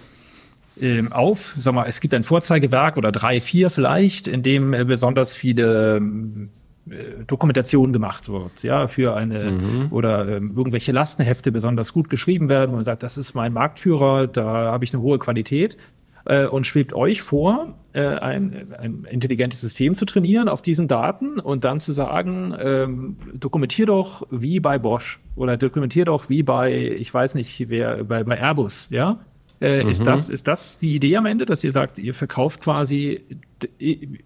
[0.80, 4.84] ähm, auf, sag mal, es gibt ein Vorzeigewerk oder drei, vier vielleicht, in dem äh,
[4.84, 6.50] besonders viele ähm,
[6.90, 9.88] äh, Dokumentation gemacht wird, ja, für eine mhm.
[9.90, 14.26] oder ähm, irgendwelche Lastenhefte besonders gut geschrieben werden und man sagt, das ist mein Marktführer,
[14.26, 15.76] da habe ich eine hohe Qualität
[16.24, 21.38] äh, und schwebt euch vor, äh, ein, ein intelligentes System zu trainieren auf diesen Daten
[21.38, 26.72] und dann zu sagen, ähm, dokumentier doch wie bei Bosch oder dokumentier doch wie bei,
[26.72, 29.20] ich weiß nicht, wer, bei, bei Airbus, ja,
[29.62, 29.90] äh, mhm.
[29.90, 33.22] ist, das, ist das die Idee am Ende, dass ihr sagt, ihr verkauft quasi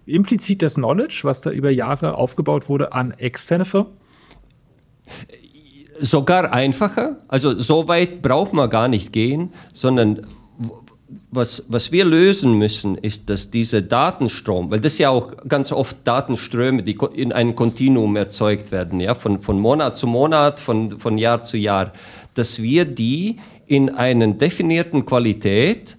[0.07, 3.93] implizit das Knowledge, was da über Jahre aufgebaut wurde, an externe Firmen?
[6.01, 7.19] Sogar einfacher.
[7.29, 10.27] Also so weit braucht man gar nicht gehen, sondern
[11.31, 15.99] was, was wir lösen müssen, ist, dass dieser Datenstrom, weil das ja auch ganz oft
[16.05, 21.19] Datenströme, die in einem Kontinuum erzeugt werden, ja, von, von Monat zu Monat, von, von
[21.19, 21.93] Jahr zu Jahr,
[22.35, 25.97] dass wir die in einer definierten Qualität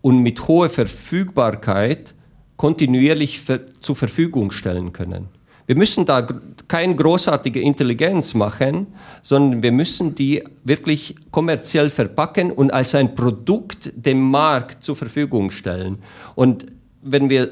[0.00, 2.14] und mit hoher Verfügbarkeit
[2.56, 3.40] kontinuierlich
[3.80, 5.28] zur Verfügung stellen können.
[5.66, 6.26] Wir müssen da
[6.66, 8.86] keine großartige Intelligenz machen,
[9.20, 15.50] sondern wir müssen die wirklich kommerziell verpacken und als ein Produkt dem Markt zur Verfügung
[15.50, 15.98] stellen.
[16.34, 16.64] Und
[17.02, 17.50] wenn wir,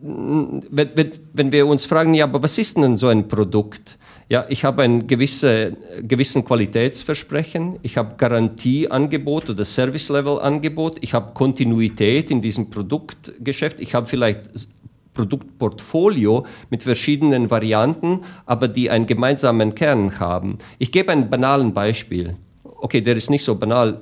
[0.00, 3.98] wenn, wenn wir uns fragen, ja, aber was ist denn so ein Produkt?
[4.32, 12.30] Ja, ich habe ein gewisse, gewissen Qualitätsversprechen, ich habe Garantieangebot oder Service-Level-Angebot, ich habe Kontinuität
[12.30, 14.40] in diesem Produktgeschäft, ich habe vielleicht
[15.12, 20.56] Produktportfolio mit verschiedenen Varianten, aber die einen gemeinsamen Kern haben.
[20.78, 22.34] Ich gebe ein banalen Beispiel.
[22.64, 24.00] Okay, der ist nicht so banal,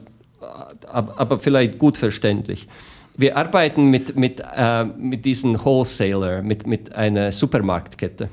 [0.87, 2.69] aber vielleicht gut verständlich.
[3.17, 8.29] wir arbeiten mit, mit, äh, mit diesen Wholesaler, mit, mit einer Supermarktkette.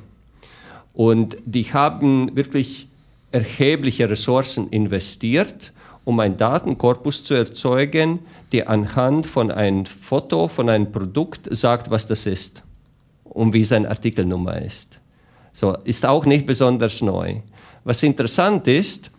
[0.98, 2.88] Und die haben wirklich
[3.32, 5.72] erhebliche Ressourcen investiert,
[6.06, 8.18] um einen Datenkorpus zu erzeugen,
[8.52, 12.64] der anhand von einem Foto von einem Produkt sagt, was das ist
[13.26, 15.00] und wie seine Artikelnummer ist.
[15.54, 17.42] So, ist auch nicht besonders neu.
[17.84, 19.12] Was interessant ist,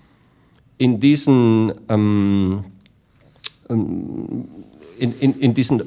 [0.78, 2.64] in diesen, ähm,
[3.70, 4.48] ähm
[4.98, 5.80] in, in, in diesen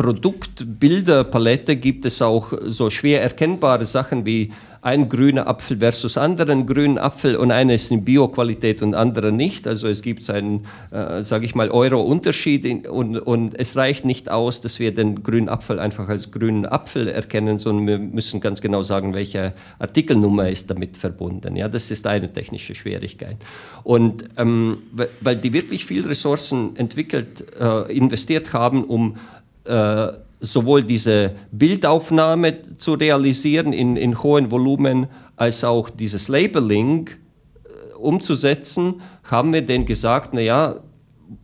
[0.00, 6.96] Produktbilderpalette gibt es auch so schwer erkennbare Sachen wie ein grüner Apfel versus anderen grünen
[6.96, 9.66] Apfel und einer ist in Bioqualität und andere nicht.
[9.66, 14.62] Also es gibt einen, äh, sage ich mal, Euro-Unterschied und, und es reicht nicht aus,
[14.62, 18.82] dass wir den grünen Apfel einfach als grünen Apfel erkennen, sondern wir müssen ganz genau
[18.82, 21.56] sagen, welche Artikelnummer ist damit verbunden.
[21.56, 23.36] Ja, das ist eine technische Schwierigkeit.
[23.82, 24.78] Und ähm,
[25.20, 29.16] weil die wirklich viel Ressourcen entwickelt, äh, investiert haben, um
[29.64, 30.08] äh,
[30.40, 39.02] sowohl diese Bildaufnahme zu realisieren in, in hohen Volumen als auch dieses Labeling äh, umzusetzen,
[39.24, 40.80] haben wir denen gesagt, naja,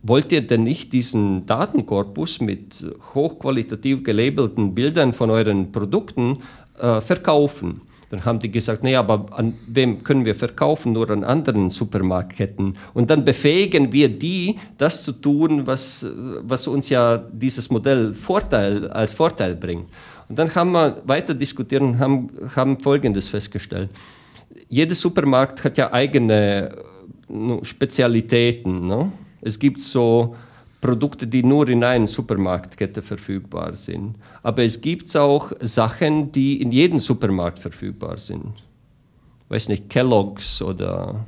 [0.03, 6.39] wollt ihr denn nicht diesen Datenkorpus mit hochqualitativ gelabelten Bildern von euren Produkten
[6.79, 7.81] äh, verkaufen?
[8.09, 10.93] Dann haben die gesagt, naja, aber an wem können wir verkaufen?
[10.93, 12.77] Nur an anderen Supermarktketten.
[12.93, 16.07] Und dann befähigen wir die, das zu tun, was,
[16.41, 19.87] was uns ja dieses Modell Vorteil, als Vorteil bringt.
[20.29, 23.89] Und dann haben wir weiter diskutiert und haben, haben Folgendes festgestellt.
[24.69, 26.75] Jeder Supermarkt hat ja eigene
[27.61, 28.87] Spezialitäten.
[28.87, 29.11] Ne?
[29.41, 30.35] Es gibt so
[30.87, 34.15] Produkte, die nur in einer Supermarktkette verfügbar sind.
[34.41, 38.53] Aber es gibt auch Sachen, die in jedem Supermarkt verfügbar sind.
[39.49, 41.25] Weiß nicht, Kellogg's oder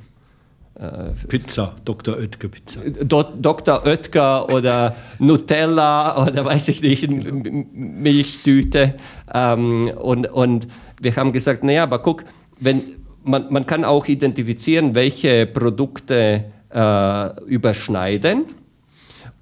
[0.76, 2.16] äh, Pizza, Dr.
[2.16, 2.80] Oetker Pizza.
[3.04, 3.86] Do Dr.
[3.86, 8.96] Oetker oder Nutella oder weiß ich nicht, Milchtüte.
[9.34, 10.70] Ähm, und, und
[11.02, 12.24] wir haben gesagt, naja, aber guck,
[12.62, 12.82] wenn,
[13.26, 18.46] man, man kann auch identifizieren, welche Produkte äh, überschneiden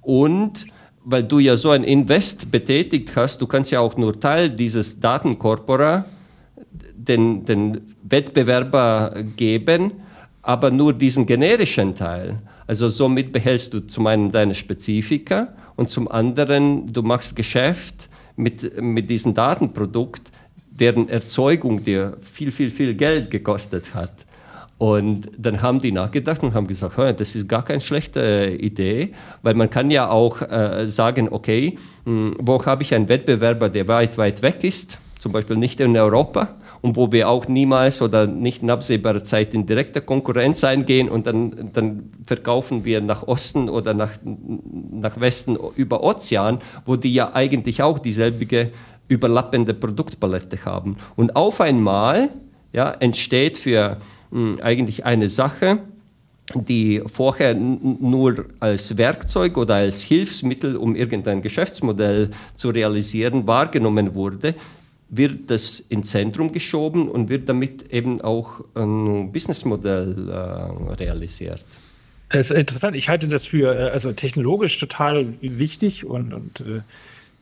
[0.08, 0.64] und
[1.04, 4.98] weil du ja so ein Invest betätigt hast, du kannst ja auch nur Teil dieses
[5.00, 6.06] Datenkorpora
[6.96, 9.92] den, den Wettbewerber geben,
[10.40, 12.38] aber nur diesen generischen Teil.
[12.66, 18.80] Also somit behältst du zum einen deine Spezifika und zum anderen du machst Geschäft mit,
[18.80, 20.32] mit diesem Datenprodukt,
[20.70, 24.24] deren Erzeugung dir viel, viel, viel Geld gekostet hat.
[24.78, 29.12] Und dann haben die nachgedacht und haben gesagt, das ist gar keine schlechte Idee,
[29.42, 33.68] weil man kann ja auch äh, sagen, okay, mh, hm, wo habe ich einen Wettbewerber,
[33.68, 38.00] der weit, weit weg ist, zum Beispiel nicht in Europa und wo wir auch niemals
[38.00, 43.26] oder nicht in absehbarer Zeit in direkter Konkurrenz eingehen und dann, dann verkaufen wir nach
[43.26, 48.70] Osten oder nach, nach Westen über Ozean, wo die ja eigentlich auch dieselbige
[49.08, 50.96] überlappende Produktpalette haben.
[51.16, 52.28] Und auf einmal
[52.72, 53.96] ja, entsteht für
[54.32, 55.78] eigentlich eine Sache,
[56.54, 64.54] die vorher nur als Werkzeug oder als Hilfsmittel, um irgendein Geschäftsmodell zu realisieren, wahrgenommen wurde,
[65.10, 71.64] wird das ins Zentrum geschoben und wird damit eben auch ein Businessmodell äh, realisiert.
[72.30, 72.94] Das ist interessant.
[72.94, 76.80] Ich halte das für äh, also technologisch total wichtig und, und äh,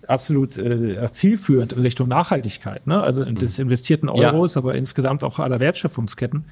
[0.08, 3.00] absolut äh, zielführend in Richtung Nachhaltigkeit, ne?
[3.00, 3.36] also mhm.
[3.36, 4.60] des investierten Euros, ja.
[4.60, 6.44] aber insgesamt auch aller Wertschöpfungsketten.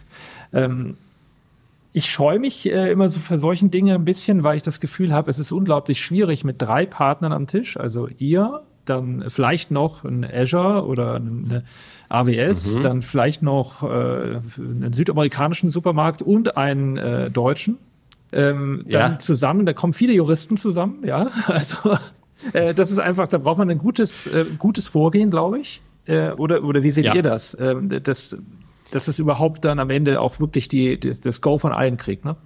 [0.52, 0.96] Ähm,
[1.92, 5.12] ich scheue mich äh, immer so für solchen Dinge ein bisschen, weil ich das Gefühl
[5.12, 10.04] habe, es ist unglaublich schwierig mit drei Partnern am Tisch, also ihr, dann vielleicht noch
[10.04, 11.62] ein Azure oder eine
[12.08, 12.82] AWS, mhm.
[12.82, 13.86] dann vielleicht noch äh,
[14.58, 17.78] einen südamerikanischen Supermarkt und einen äh, deutschen.
[18.32, 19.18] Ähm, dann ja.
[19.20, 21.28] zusammen, da kommen viele Juristen zusammen, ja.
[21.46, 21.96] Also
[22.52, 25.80] äh, das ist einfach, da braucht man ein gutes, äh, gutes Vorgehen, glaube ich.
[26.06, 27.14] Äh, oder, oder wie seht ja.
[27.14, 27.56] ihr das?
[27.58, 28.36] Ähm, das?
[28.90, 32.24] Dass es überhaupt dann am Ende auch wirklich die, die, das Go von allen kriegt,
[32.24, 32.36] ne?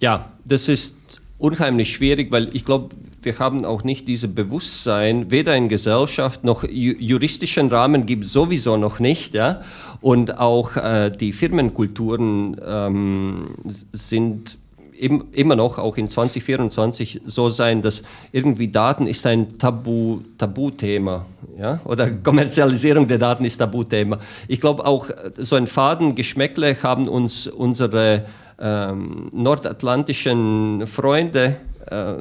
[0.00, 0.96] Ja, das ist
[1.38, 6.64] unheimlich schwierig, weil ich glaube, wir haben auch nicht dieses Bewusstsein, weder in Gesellschaft noch
[6.64, 9.62] juristischen Rahmen gibt es sowieso noch nicht, ja.
[10.00, 13.54] Und auch äh, die Firmenkulturen ähm,
[13.92, 14.58] sind
[15.02, 21.26] im, immer noch auch in 2024 so sein, dass irgendwie Daten ist ein Tabu, Tabuthema,
[21.58, 24.20] ja, oder Kommerzialisierung der Daten ist Tabuthema.
[24.46, 28.26] Ich glaube auch so ein Fadengeschmäckle haben uns unsere
[28.60, 31.56] ähm, nordatlantischen Freunde
[31.90, 32.14] äh,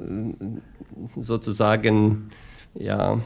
[1.19, 2.31] sozusagen
[2.73, 3.19] ja,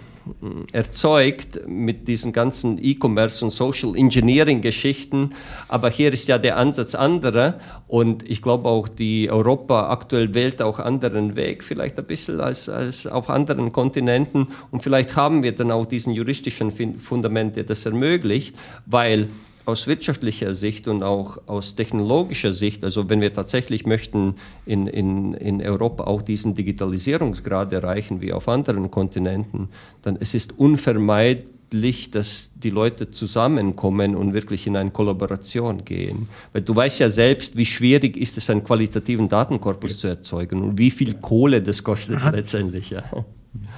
[0.71, 5.32] erzeugt mit diesen ganzen E-Commerce und Social Engineering Geschichten.
[5.67, 10.61] Aber hier ist ja der Ansatz anderer und ich glaube auch, die Europa aktuell wählt
[10.61, 14.47] auch anderen Weg, vielleicht ein bisschen als, als auf anderen Kontinenten.
[14.71, 18.55] Und vielleicht haben wir dann auch diesen juristischen Fundament, der das ermöglicht,
[18.86, 19.30] weil
[19.66, 24.36] aus wirtschaftlicher Sicht und auch aus technologischer Sicht, also wenn wir tatsächlich möchten
[24.66, 29.70] in, in, in Europa auch diesen Digitalisierungsgrad erreichen wie auf anderen Kontinenten,
[30.03, 36.30] dann es ist unvermeidlich, dass die Leute zusammenkommen und wirklich in eine Kollaboration gehen.
[36.53, 40.78] Weil du weißt ja selbst, wie schwierig ist es, einen qualitativen Datenkorpus zu erzeugen und
[40.78, 42.30] wie viel Kohle das kostet Aha.
[42.30, 42.91] letztendlich.
[42.91, 43.03] Ja.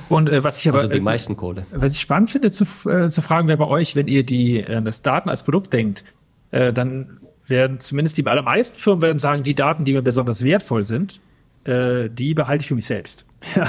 [0.10, 1.66] Und äh, was ich aber also die meisten Kohle.
[1.72, 4.82] Was ich spannend finde zu, äh, zu fragen wäre bei euch, wenn ihr die äh,
[4.82, 6.04] das Daten als Produkt denkt,
[6.52, 10.84] äh, dann werden zumindest die allermeisten Firmen werden sagen, die Daten, die mir besonders wertvoll
[10.84, 11.22] sind,
[11.66, 13.26] äh, die behalte ich für mich selbst.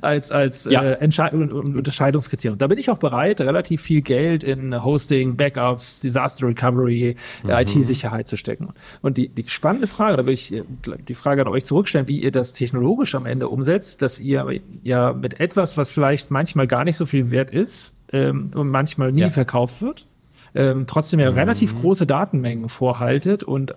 [0.00, 0.82] als als ja.
[0.82, 2.58] äh, Entscheidung und Unterscheidungskriterium.
[2.58, 7.50] Da bin ich auch bereit, relativ viel Geld in Hosting, Backups, Disaster Recovery, mhm.
[7.50, 8.68] IT-Sicherheit zu stecken.
[9.02, 10.64] Und die, die spannende Frage, da will ich äh,
[11.08, 15.12] die Frage an euch zurückstellen, wie ihr das technologisch am Ende umsetzt, dass ihr ja
[15.12, 19.22] mit etwas, was vielleicht manchmal gar nicht so viel wert ist ähm, und manchmal nie
[19.22, 19.28] ja.
[19.28, 20.06] verkauft wird,
[20.54, 21.38] ähm, trotzdem ja mhm.
[21.38, 23.74] relativ große Datenmengen vorhaltet und äh,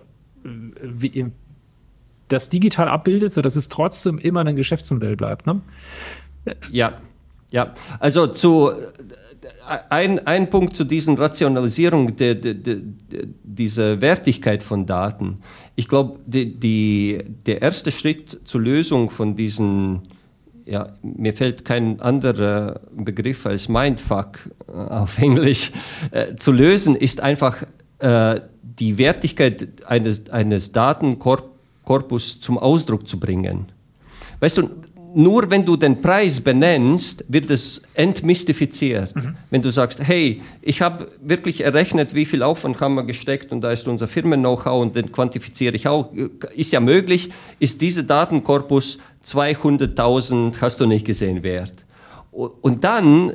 [0.82, 1.32] wie,
[2.28, 5.46] das digital abbildet, sodass es trotzdem immer ein Geschäftsmodell bleibt.
[5.46, 5.60] Ne?
[6.70, 6.98] Ja,
[7.50, 7.74] ja.
[7.98, 8.72] Also zu
[9.90, 12.78] ein, ein Punkt zu diesen Rationalisierung der, der, der,
[13.42, 15.38] dieser Wertigkeit von Daten.
[15.76, 20.02] Ich glaube, die, die, der erste Schritt zur Lösung von diesen,
[20.64, 25.72] ja, mir fällt kein anderer Begriff als Mindfuck äh, auf Englisch,
[26.10, 27.62] äh, zu lösen, ist einfach
[27.98, 31.57] äh, die Wertigkeit eines, eines Datenkorpus
[31.88, 33.72] Korpus zum Ausdruck zu bringen.
[34.40, 34.68] Weißt du,
[35.14, 39.16] nur wenn du den Preis benennst, wird es entmystifiziert.
[39.16, 39.36] Mhm.
[39.48, 43.62] Wenn du sagst, hey, ich habe wirklich errechnet, wie viel Aufwand haben wir gesteckt und
[43.62, 46.12] da ist unser Firmen-Know-how und den quantifiziere ich auch.
[46.54, 51.86] Ist ja möglich, ist dieser Datenkorpus 200.000, hast du nicht gesehen, wert.
[52.30, 53.32] Und dann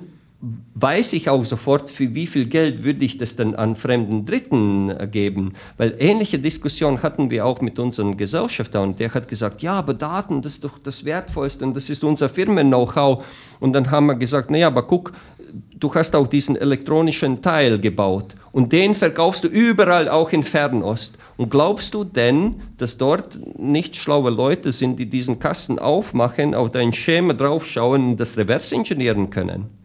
[0.76, 4.90] weiß ich auch sofort, für wie viel Geld würde ich das dann an fremden Dritten
[4.90, 5.54] äh, geben.
[5.78, 9.94] Weil ähnliche Diskussionen hatten wir auch mit unserem Gesellschafter und der hat gesagt, ja, aber
[9.94, 13.24] Daten, das ist doch das Wertvollste und das ist unser Firmen-Know-how.
[13.62, 15.14] Und dann haben wir gesagt, naja, aber guck,
[15.80, 21.18] du hast auch diesen elektronischen Teil gebaut und den verkaufst du überall, auch in Fernost.
[21.38, 26.70] Und glaubst du denn, dass dort nicht schlaue Leute sind, die diesen Kasten aufmachen, auf
[26.70, 29.83] dein Schema draufschauen und das reverse ingenieren können?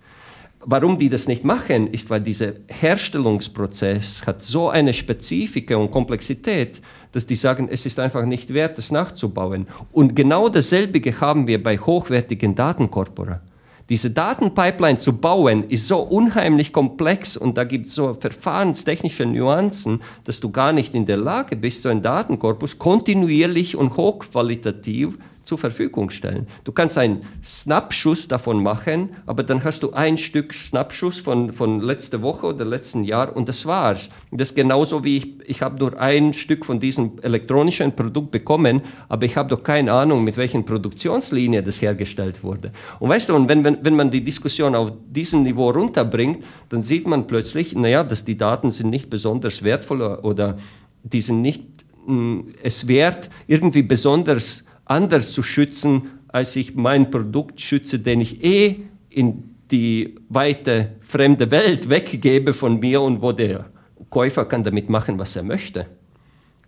[0.70, 6.82] Warum die das nicht machen, ist, weil dieser Herstellungsprozess hat so eine Spezifik und Komplexität,
[7.12, 9.66] dass die sagen, es ist einfach nicht wert, das nachzubauen.
[9.92, 13.40] Und genau dasselbe haben wir bei hochwertigen Datenkorpora.
[13.88, 20.02] Diese Datenpipeline zu bauen, ist so unheimlich komplex und da gibt es so verfahrenstechnische Nuancen,
[20.24, 25.16] dass du gar nicht in der Lage bist, so einen Datenkorpus kontinuierlich und hochqualitativ
[25.48, 26.46] zur Verfügung stellen.
[26.64, 31.80] Du kannst einen Schnappschuss davon machen, aber dann hast du ein Stück Schnappschuss von, von
[31.80, 34.10] letzter Woche oder letzten Jahr und das war's.
[34.30, 38.82] Das ist genauso wie ich, ich habe nur ein Stück von diesem elektronischen Produkt bekommen,
[39.08, 42.70] aber ich habe doch keine Ahnung, mit welchen Produktionslinie das hergestellt wurde.
[43.00, 46.82] Und weißt du, und wenn, wenn, wenn man die Diskussion auf diesem Niveau runterbringt, dann
[46.82, 50.58] sieht man plötzlich, naja, dass die Daten sind nicht besonders wertvoll oder
[51.04, 51.62] die sind nicht
[52.06, 58.20] mh, mm, es wert, irgendwie besonders anders zu schützen, als ich mein Produkt schütze, den
[58.20, 58.76] ich eh
[59.10, 63.66] in die weite fremde Welt weggebe von mir und wo der
[64.10, 65.86] Käufer kann damit machen, was er möchte.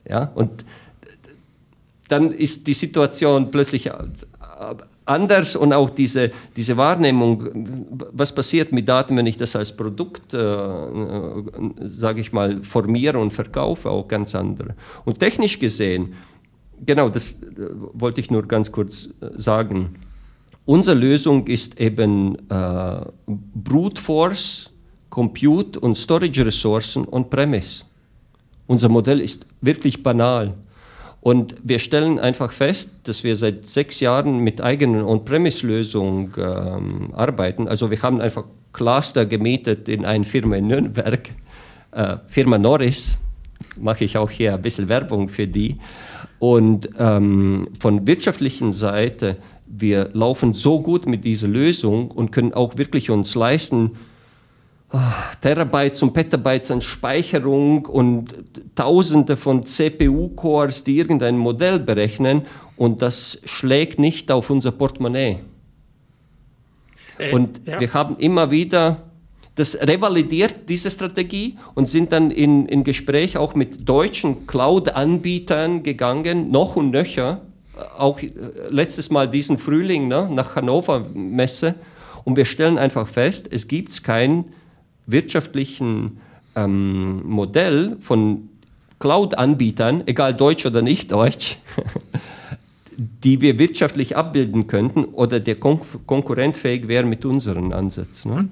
[0.09, 0.65] Ja, und
[2.09, 3.91] dann ist die Situation plötzlich
[5.05, 7.49] anders und auch diese, diese Wahrnehmung,
[8.13, 10.39] was passiert mit Daten, wenn ich das als Produkt, äh,
[11.81, 14.75] sage ich mal, formiere und verkaufe, auch ganz andere.
[15.05, 16.15] Und technisch gesehen,
[16.85, 19.97] genau, das äh, wollte ich nur ganz kurz äh, sagen.
[20.65, 24.71] Unsere Lösung ist eben äh, Brute Force,
[25.09, 27.85] Compute und Storage Ressourcen on-premise.
[28.67, 30.55] Unser Modell ist wirklich banal.
[31.23, 37.69] Und wir stellen einfach fest, dass wir seit sechs Jahren mit eigenen On-Premise-Lösungen ähm, arbeiten.
[37.69, 41.29] Also wir haben einfach Cluster gemietet in eine Firma in Nürnberg,
[41.93, 43.19] äh, Firma Norris,
[43.79, 45.79] mache ich auch hier ein bisschen Werbung für die.
[46.39, 52.77] Und ähm, von wirtschaftlichen Seite, wir laufen so gut mit dieser Lösung und können auch
[52.77, 53.93] wirklich uns leisten,
[54.93, 54.99] oh,
[55.41, 58.35] Terabytes und Petabytes an Speicherung und
[58.75, 62.43] Tausende von CPU-Cores, die irgendein Modell berechnen
[62.77, 65.39] und das schlägt nicht auf unser Portemonnaie.
[67.19, 67.79] Äh, und ja.
[67.79, 69.10] wir haben immer wieder
[69.55, 76.51] das revalidiert, diese Strategie, und sind dann in, in Gespräch auch mit deutschen Cloud-Anbietern gegangen,
[76.51, 77.41] noch und nöcher,
[77.99, 78.31] auch äh,
[78.69, 81.75] letztes Mal diesen Frühling ne, nach Hannover Messe.
[82.25, 84.45] Und wir stellen einfach fest, es gibt kein
[85.07, 86.21] wirtschaftlichen
[86.55, 88.49] ähm, Modell von
[88.99, 91.59] Cloud-Anbietern, egal deutsch oder nicht deutsch,
[92.97, 98.35] die wir wirtschaftlich abbilden könnten oder der kon konkurrentfähig wäre mit unseren Ansätzen.
[98.35, 98.49] Ne?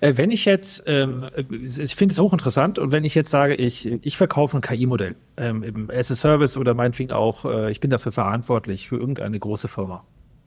[0.00, 1.26] Äh, wenn ich jetzt, ähm,
[1.60, 5.88] ich finde es hochinteressant, und wenn ich jetzt sage, ich, ich verkaufe ein KI-Modell ähm,
[5.92, 10.04] as a Service oder meinetwegen auch, äh, ich bin dafür verantwortlich für irgendeine große Firma,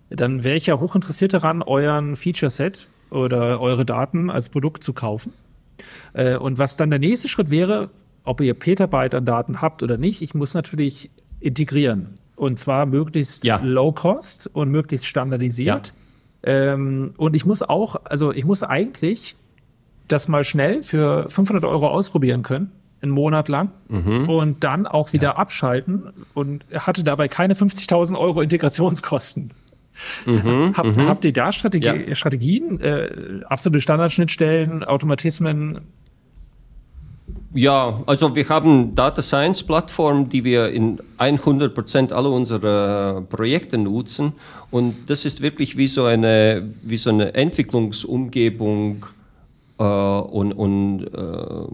[0.09, 5.33] dann wäre ich ja hochinteressiert daran, euren Feature-Set oder eure Daten als Produkt zu kaufen.
[6.13, 7.89] Äh, und was dann der nächste Schritt wäre,
[8.23, 11.09] ob ihr Petabyte an Daten habt oder nicht, ich muss natürlich
[11.39, 12.15] integrieren.
[12.35, 13.59] Und zwar möglichst ja.
[13.63, 15.87] low cost und möglichst standardisiert.
[15.87, 15.93] Ja.
[16.47, 19.35] Ähm, und ich muss auch, also ich muss eigentlich
[20.07, 22.71] das mal schnell für 500 Euro ausprobieren können,
[23.01, 24.29] einen Monat lang, mhm.
[24.29, 25.35] und dann auch wieder ja.
[25.35, 29.51] abschalten und hatte dabei keine 50.000 Euro Integrationskosten.
[30.25, 31.05] Mhm, Hab, mhm.
[31.05, 32.15] Habt ihr da Strategie, ja.
[32.15, 35.81] Strategien, äh, absolute Standardschnittstellen, Automatismen?
[37.53, 43.77] Ja, also wir haben Data Science Plattform, die wir in 100 Prozent aller unserer Projekte
[43.77, 44.33] nutzen.
[44.69, 49.05] Und das ist wirklich wie so eine, wie so eine Entwicklungsumgebung
[49.79, 51.67] äh, und, und äh,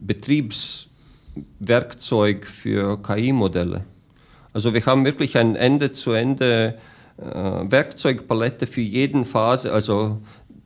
[0.00, 3.84] Betriebswerkzeug für KI-Modelle.
[4.54, 6.78] Also wir haben wirklich ein Ende-zu-Ende
[7.18, 10.18] äh, Werkzeugpalette für jeden Phase, also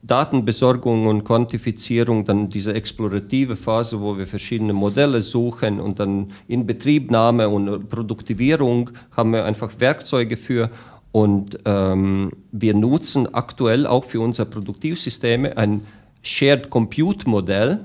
[0.07, 7.49] Datenbesorgung und Quantifizierung, dann diese explorative Phase, wo wir verschiedene Modelle suchen und dann Inbetriebnahme
[7.49, 10.71] und Produktivierung haben wir einfach Werkzeuge für.
[11.11, 15.83] Und ähm, wir nutzen aktuell auch für unsere Produktivsysteme ein
[16.23, 17.81] Shared Compute Modell,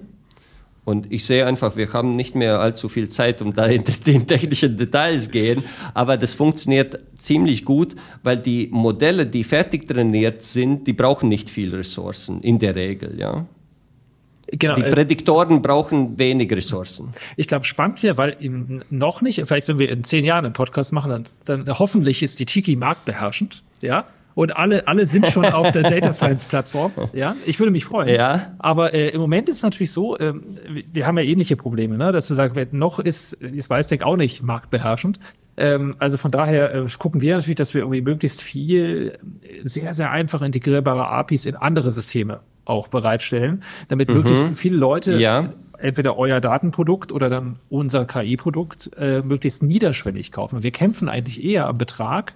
[0.90, 4.26] und ich sehe einfach, wir haben nicht mehr allzu viel Zeit, um da in die
[4.26, 5.64] technischen Details gehen,
[5.94, 11.48] aber das funktioniert ziemlich gut, weil die Modelle, die fertig trainiert sind, die brauchen nicht
[11.52, 13.46] viel Ressourcen in der Regel, ja.
[14.52, 17.10] Genau, die äh, Prädiktoren brauchen wenig Ressourcen.
[17.38, 20.56] Ich glaube, spannend wäre, weil eben noch nicht, vielleicht wenn wir in zehn Jahren einen
[20.56, 24.06] Podcast machen, dann, dann hoffentlich ist die Tiki marktbeherrschend, ja
[24.40, 26.94] und alle, alle sind schon auf der Data Science Plattform.
[27.12, 28.08] Ja, ich würde mich freuen.
[28.16, 28.54] Ja.
[28.58, 30.34] Aber äh, im Moment ist es natürlich so, äh,
[30.90, 32.14] wir haben ja ähnliche Probleme, ne?
[32.14, 35.20] dass du sagst, noch ist, ist Weißdeck auch nicht marktbeherrschend.
[35.58, 39.20] Ähm, also von daher äh, gucken wir natürlich, dass wir irgendwie möglichst viel
[39.64, 44.16] sehr, sehr einfach integrierbare APIs in andere Systeme auch bereitstellen, damit mhm.
[44.16, 50.62] möglichst viele Leute ja entweder euer Datenprodukt oder dann unser KI-Produkt äh, möglichst niederschwellig kaufen.
[50.62, 52.36] Wir kämpfen eigentlich eher am Betrag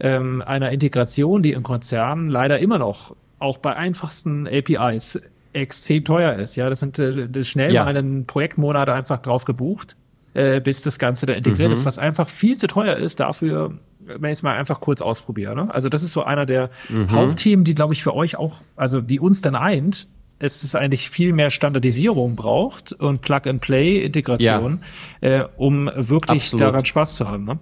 [0.00, 5.20] ähm, einer Integration, die in Konzernen leider immer noch auch bei einfachsten APIs
[5.52, 6.56] extrem teuer ist.
[6.56, 7.84] Ja, das sind äh, schnell ja.
[7.84, 9.96] mal einen Projektmonat einfach drauf gebucht,
[10.34, 11.74] äh, bis das Ganze da integriert mhm.
[11.74, 15.54] ist, was einfach viel zu teuer ist dafür, wenn ich es mal einfach kurz ausprobiere.
[15.54, 15.72] Ne?
[15.72, 17.10] Also das ist so einer der mhm.
[17.10, 20.08] Hauptthemen, die glaube ich für euch auch, also die uns dann eint,
[20.40, 24.80] es ist eigentlich viel mehr Standardisierung braucht und Plug-and-Play-Integration,
[25.20, 25.28] ja.
[25.28, 26.60] äh, um wirklich Absolut.
[26.60, 27.44] daran Spaß zu haben.
[27.44, 27.58] Ne?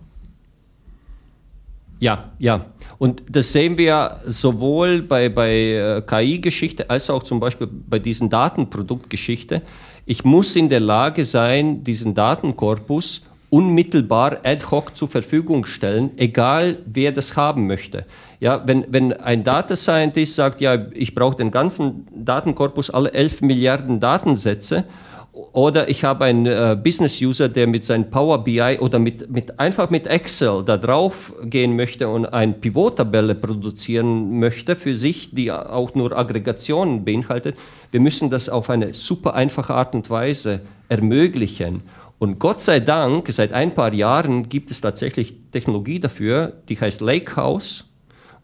[1.99, 2.66] Ja, ja.
[2.99, 8.30] Und das sehen wir sowohl bei, bei äh, KI-Geschichte als auch zum Beispiel bei diesen
[8.30, 9.62] Datenproduktgeschichte.
[10.05, 16.78] Ich muss in der Lage sein, diesen Datenkorpus unmittelbar ad hoc zur Verfügung stellen, egal
[16.86, 18.05] wer das haben möchte.
[18.40, 23.42] Ja, wenn, wenn ein Data Scientist sagt, ja, ich brauche den ganzen Datenkorpus, alle 11
[23.42, 24.84] Milliarden Datensätze,
[25.53, 29.91] oder ich habe einen äh, Business-User, der mit seinem Power BI oder mit, mit, einfach
[29.91, 35.95] mit Excel da drauf gehen möchte und eine Pivot-Tabelle produzieren möchte für sich, die auch
[35.95, 37.57] nur Aggregationen beinhaltet.
[37.91, 41.82] Wir müssen das auf eine super einfache Art und Weise ermöglichen.
[42.18, 47.03] Und Gott sei Dank, seit ein paar Jahren gibt es tatsächlich Technologie dafür, die heißt
[47.03, 47.84] Lakehouse.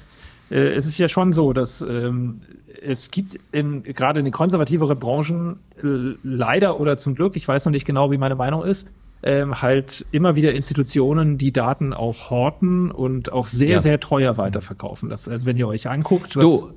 [0.51, 2.41] äh, es ist ja schon so, dass ähm,
[2.81, 7.65] es gibt in, gerade in den konservativeren Branchen äh, leider oder zum Glück, ich weiß
[7.65, 8.87] noch nicht genau, wie meine Meinung ist,
[9.23, 13.79] ähm, halt immer wieder Institutionen, die Daten auch horten und auch sehr, ja.
[13.79, 15.09] sehr teuer weiterverkaufen.
[15.09, 16.71] Das, also wenn ihr euch anguckt, was, du,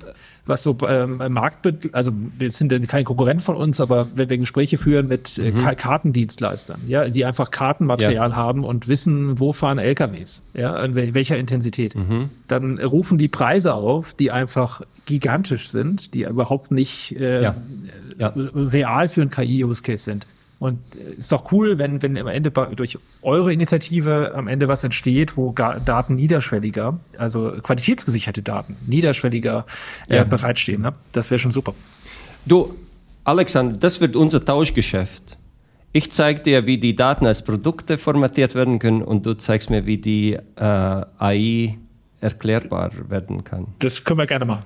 [0.45, 4.37] was so ähm, Markt, also wir sind ja kein Konkurrent von uns, aber wenn wir
[4.37, 5.57] Gespräche führen mit äh, mhm.
[5.57, 8.35] Kartendienstleistern, ja, die einfach Kartenmaterial ja.
[8.35, 12.29] haben und wissen, wo fahren LKWs, ja, in welcher Intensität, mhm.
[12.47, 17.55] dann rufen die Preise auf, die einfach gigantisch sind, die überhaupt nicht äh, ja.
[18.17, 18.33] Ja.
[18.35, 20.27] real für ein KI-Use-Case sind.
[20.59, 24.83] Und äh, ist doch cool, wenn, wenn am Ende durch eure Initiative am Ende was
[24.83, 29.65] entsteht, wo Daten niederschwelliger, also qualitätsgesicherte Daten niederschwelliger
[30.07, 30.23] äh, ja.
[30.23, 30.81] bereitstehen.
[30.81, 30.93] Ne?
[31.11, 31.73] Das wäre schon super.
[32.45, 32.75] Du,
[33.23, 35.37] Alexander, das wird unser Tauschgeschäft.
[35.91, 39.85] Ich zeige dir, wie die Daten als Produkte formatiert werden können und du zeigst mir,
[39.85, 41.77] wie die äh, AI
[42.19, 43.67] erklärbar werden kann.
[43.79, 44.65] Das können wir gerne machen.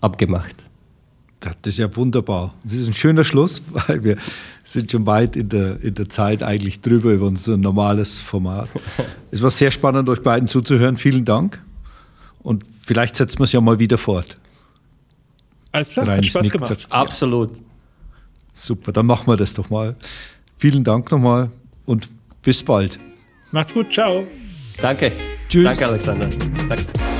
[0.00, 0.56] Abgemacht.
[1.40, 2.54] Das ist ja wunderbar.
[2.64, 4.16] Das ist ein schöner Schluss, weil wir
[4.62, 8.68] sind schon weit in der, in der Zeit eigentlich drüber über unser normales Format.
[9.32, 10.96] Es war sehr spannend, euch beiden zuzuhören.
[10.96, 11.62] Vielen Dank.
[12.42, 14.36] Und vielleicht setzen wir es ja mal wieder fort.
[15.72, 16.68] Alles klar, hat Spaß gemacht.
[16.68, 17.52] Sagt, Absolut.
[18.52, 19.94] Super, dann machen wir das doch mal.
[20.56, 21.50] Vielen Dank nochmal
[21.86, 22.08] und
[22.42, 22.98] bis bald.
[23.52, 24.26] Macht's gut, ciao.
[24.82, 25.12] Danke.
[25.48, 25.64] Tschüss.
[25.64, 26.28] Danke, Alexander.
[26.68, 27.19] Danke.